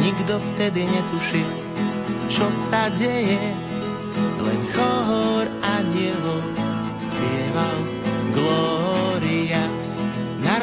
nikto 0.00 0.40
vtedy 0.40 0.88
netušil, 0.88 1.50
čo 2.32 2.48
sa 2.48 2.88
deje, 2.96 3.52
len 4.40 4.60
chor 4.72 5.44
anielov 5.60 6.44
spieval 6.96 7.78
Gloria 8.32 8.79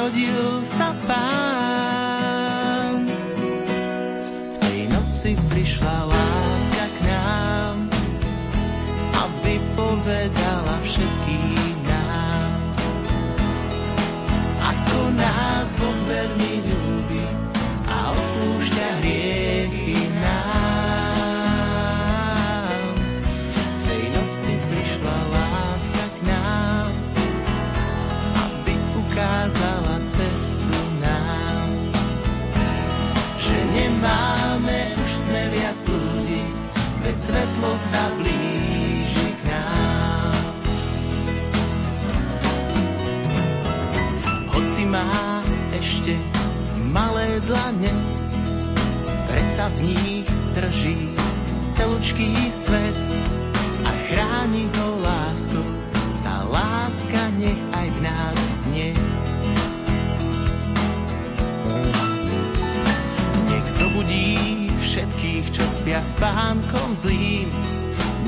narodil 0.08 0.64
sa 0.64 0.95
pán. 1.03 1.57
Svetlo 37.38 37.71
sa 37.77 38.03
blíži 38.17 39.29
k 39.38 39.41
nám. 39.45 40.41
Hoci 44.57 44.81
má 44.89 45.45
ešte 45.77 46.17
malé 46.89 47.38
dlane, 47.45 47.93
predsa 49.29 49.69
v 49.77 49.77
nich 49.85 50.25
drží 50.57 51.13
celúčký 51.69 52.49
svet 52.49 52.97
a 53.85 53.91
chráni 54.09 54.65
ho 54.81 54.97
láskou. 55.05 55.67
Tá 56.25 56.41
láska 56.41 57.21
nech 57.38 57.61
aj 57.69 57.85
v 57.85 57.97
nás 58.01 58.38
znie. 58.65 58.89
Nech 63.45 63.67
zobudí 63.77 64.66
všetkých, 64.88 65.45
čo 65.51 65.67
spia 65.67 65.99
s 65.99 66.15
pánkom 66.15 66.95
zlým. 66.95 67.51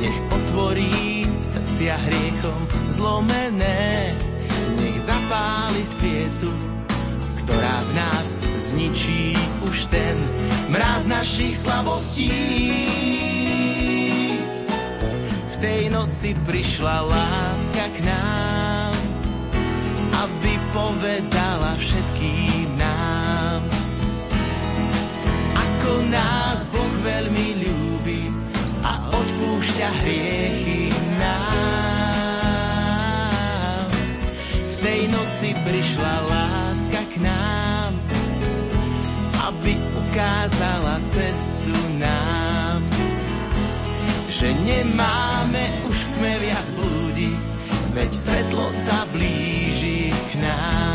Nech 0.03 0.19
otvorí 0.27 1.23
srdcia 1.39 1.95
hriechom 1.95 2.61
zlomené. 2.91 4.11
Nech 4.75 4.97
zapáli 4.99 5.87
sviecu, 5.87 6.51
ktorá 7.43 7.75
v 7.87 7.91
nás 7.95 8.27
zničí 8.75 9.39
už 9.63 9.87
ten 9.87 10.19
mráz 10.67 11.07
našich 11.07 11.55
slabostí. 11.55 12.27
V 15.47 15.55
tej 15.63 15.87
noci 15.95 16.35
prišla 16.43 17.07
láska 17.07 17.85
k 17.95 17.97
nám, 18.03 18.95
aby 20.27 20.53
povedala 20.75 21.79
všetkým 21.79 22.58
ako 25.89 26.05
nás 26.13 26.69
Boh 26.69 26.93
veľmi 27.01 27.65
ľúbi 27.65 28.29
a 28.85 29.09
odpúšťa 29.09 29.89
hriechy 30.05 30.93
nám. 31.17 31.89
V 34.53 34.75
tej 34.85 35.09
noci 35.09 35.49
prišla 35.65 36.29
láska 36.29 37.01
k 37.09 37.25
nám, 37.25 37.97
aby 39.49 39.81
ukázala 39.81 41.01
cestu 41.09 41.73
nám. 41.97 42.85
Že 44.29 44.61
nemáme 44.61 45.89
už 45.89 45.97
v 46.05 46.37
viac 46.37 46.69
blúdiť, 46.77 47.39
veď 47.97 48.13
svetlo 48.13 48.69
sa 48.69 49.09
blíži 49.09 50.13
k 50.13 50.37
nám. 50.37 50.88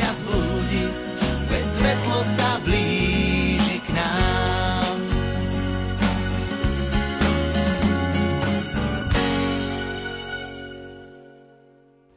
V 0.00 0.29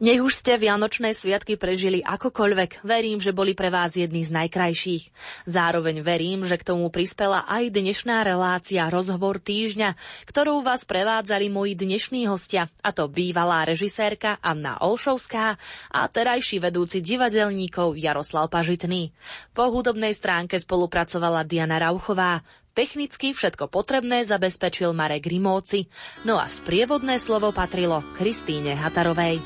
Nech 0.04 0.20
už 0.20 0.36
ste 0.36 0.60
Vianočné 0.60 1.16
sviatky 1.16 1.56
prežili 1.56 2.04
akokoľvek, 2.04 2.84
verím, 2.84 3.24
že 3.24 3.32
boli 3.32 3.56
pre 3.56 3.72
vás 3.72 3.96
jedni 3.96 4.20
z 4.20 4.36
najkrajších. 4.36 5.08
Zároveň 5.48 6.04
verím, 6.04 6.44
že 6.44 6.60
k 6.60 6.76
tomu 6.76 6.92
prispela 6.92 7.48
aj 7.48 7.72
dnešná 7.72 8.20
relácia 8.20 8.84
Rozhovor 8.92 9.40
týždňa, 9.40 9.96
ktorou 10.28 10.60
vás 10.60 10.84
prevádzali 10.84 11.48
moji 11.48 11.72
dnešní 11.72 12.28
hostia, 12.28 12.68
a 12.84 12.92
to 12.92 13.08
bývalá 13.08 13.64
režisérka 13.64 14.36
Anna 14.44 14.76
Olšovská 14.84 15.56
a 15.88 16.00
terajší 16.04 16.60
vedúci 16.60 17.00
divadelníkov 17.00 17.96
Jaroslav 17.96 18.52
Pažitný. 18.52 19.08
Po 19.56 19.72
hudobnej 19.72 20.12
stránke 20.12 20.60
spolupracovala 20.60 21.48
Diana 21.48 21.80
Rauchová, 21.80 22.44
Technicky 22.74 23.30
všetko 23.30 23.70
potrebné 23.70 24.26
zabezpečil 24.26 24.90
Marek 24.90 25.30
Rimóci, 25.30 25.86
no 26.26 26.42
a 26.42 26.50
sprievodné 26.50 27.22
slovo 27.22 27.54
patrilo 27.54 28.02
Kristíne 28.18 28.74
Hatarovej. 28.74 29.38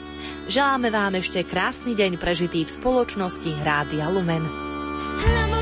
Želáme 0.49 0.89
vám 0.89 1.21
ešte 1.21 1.45
krásny 1.45 1.93
deň 1.93 2.17
prežitý 2.17 2.65
v 2.65 2.73
spoločnosti 2.73 3.53
Rádia 3.61 4.09
Lumen. 4.09 4.49
Lebo 5.21 5.58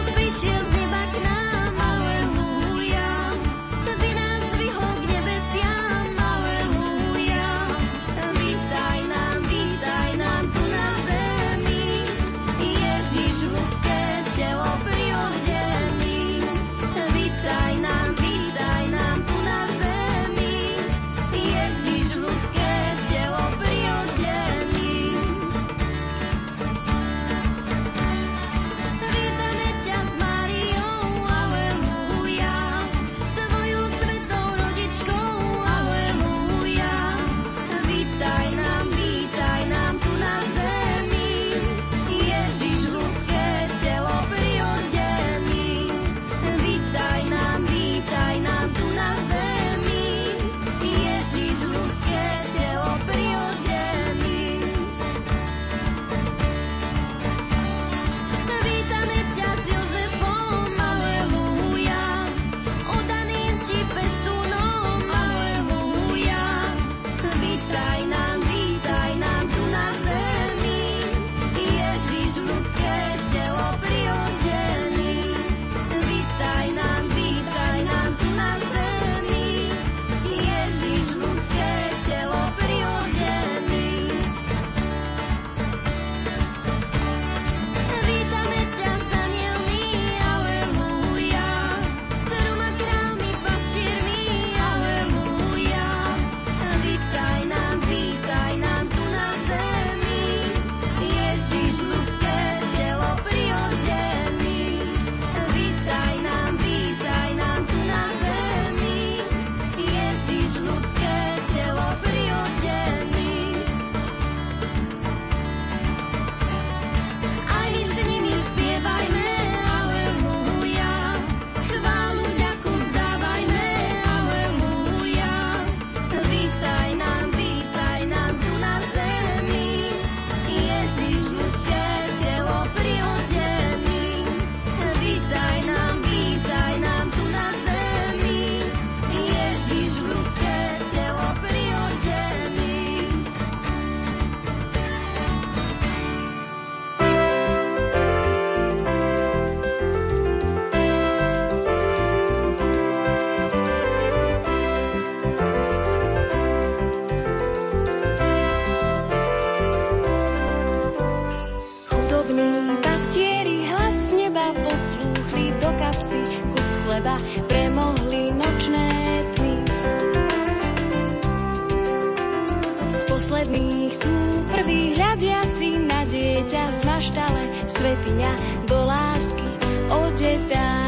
Z 172.97 173.05
posledných 173.13 173.93
sú 173.93 174.17
prvý 174.49 174.97
hľadiaci 174.97 175.85
na 175.85 176.09
dieťa 176.09 176.65
z 176.73 176.79
maštale, 176.89 177.43
svetiňa 177.69 178.33
do 178.65 178.79
lásky 178.89 179.49
odetá. 179.93 180.86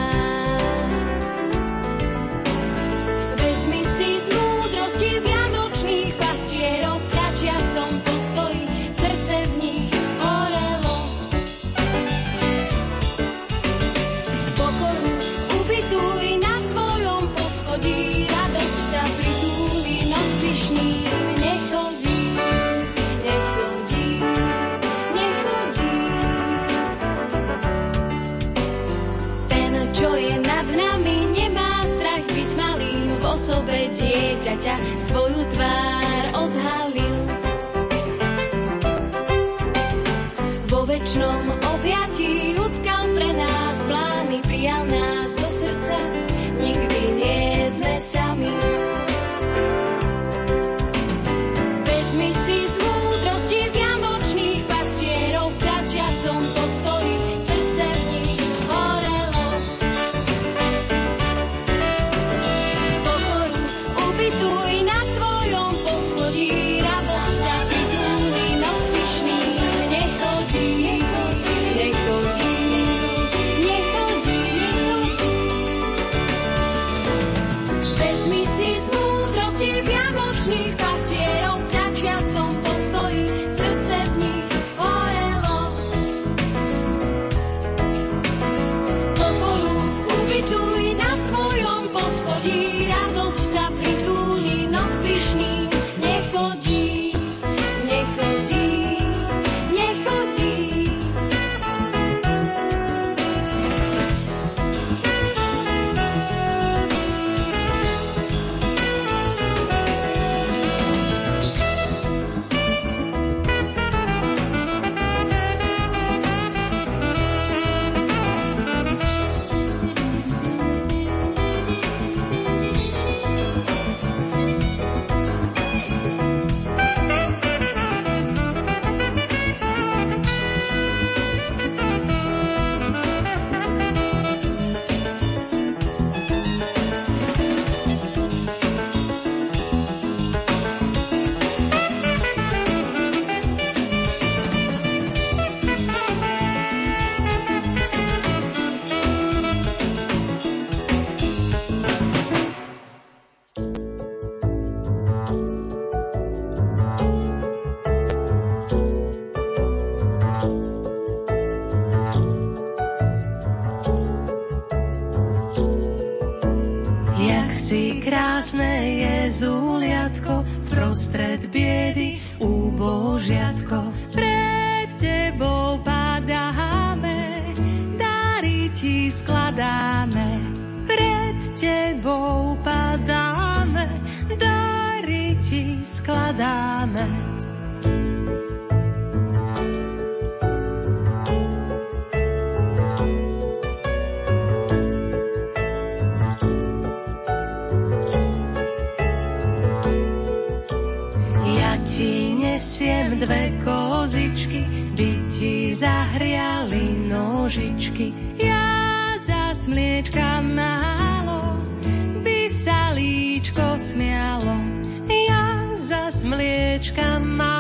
Come 216.95 217.37
ma 217.37 217.58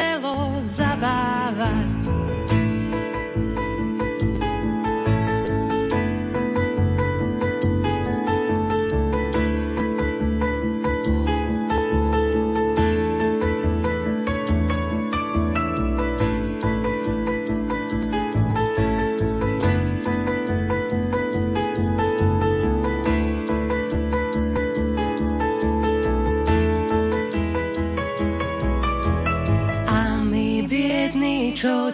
telo 0.00 0.56
zabávať. 0.64 1.89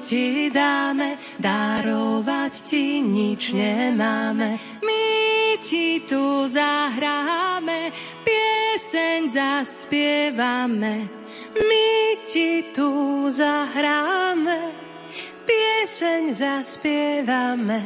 Ti 0.06 0.46
dáme, 0.54 1.18
darovať 1.42 2.54
ti 2.62 3.02
nič 3.02 3.50
nemáme. 3.50 4.54
My 4.86 5.58
ti 5.58 6.06
tu 6.06 6.46
zahráme, 6.46 7.90
pieseň 8.22 9.26
zaspievame. 9.26 11.10
My 11.58 11.90
ti 12.22 12.70
tu 12.70 13.26
zahráme, 13.26 14.70
pieseň 15.42 16.22
zaspievame. 16.30 17.82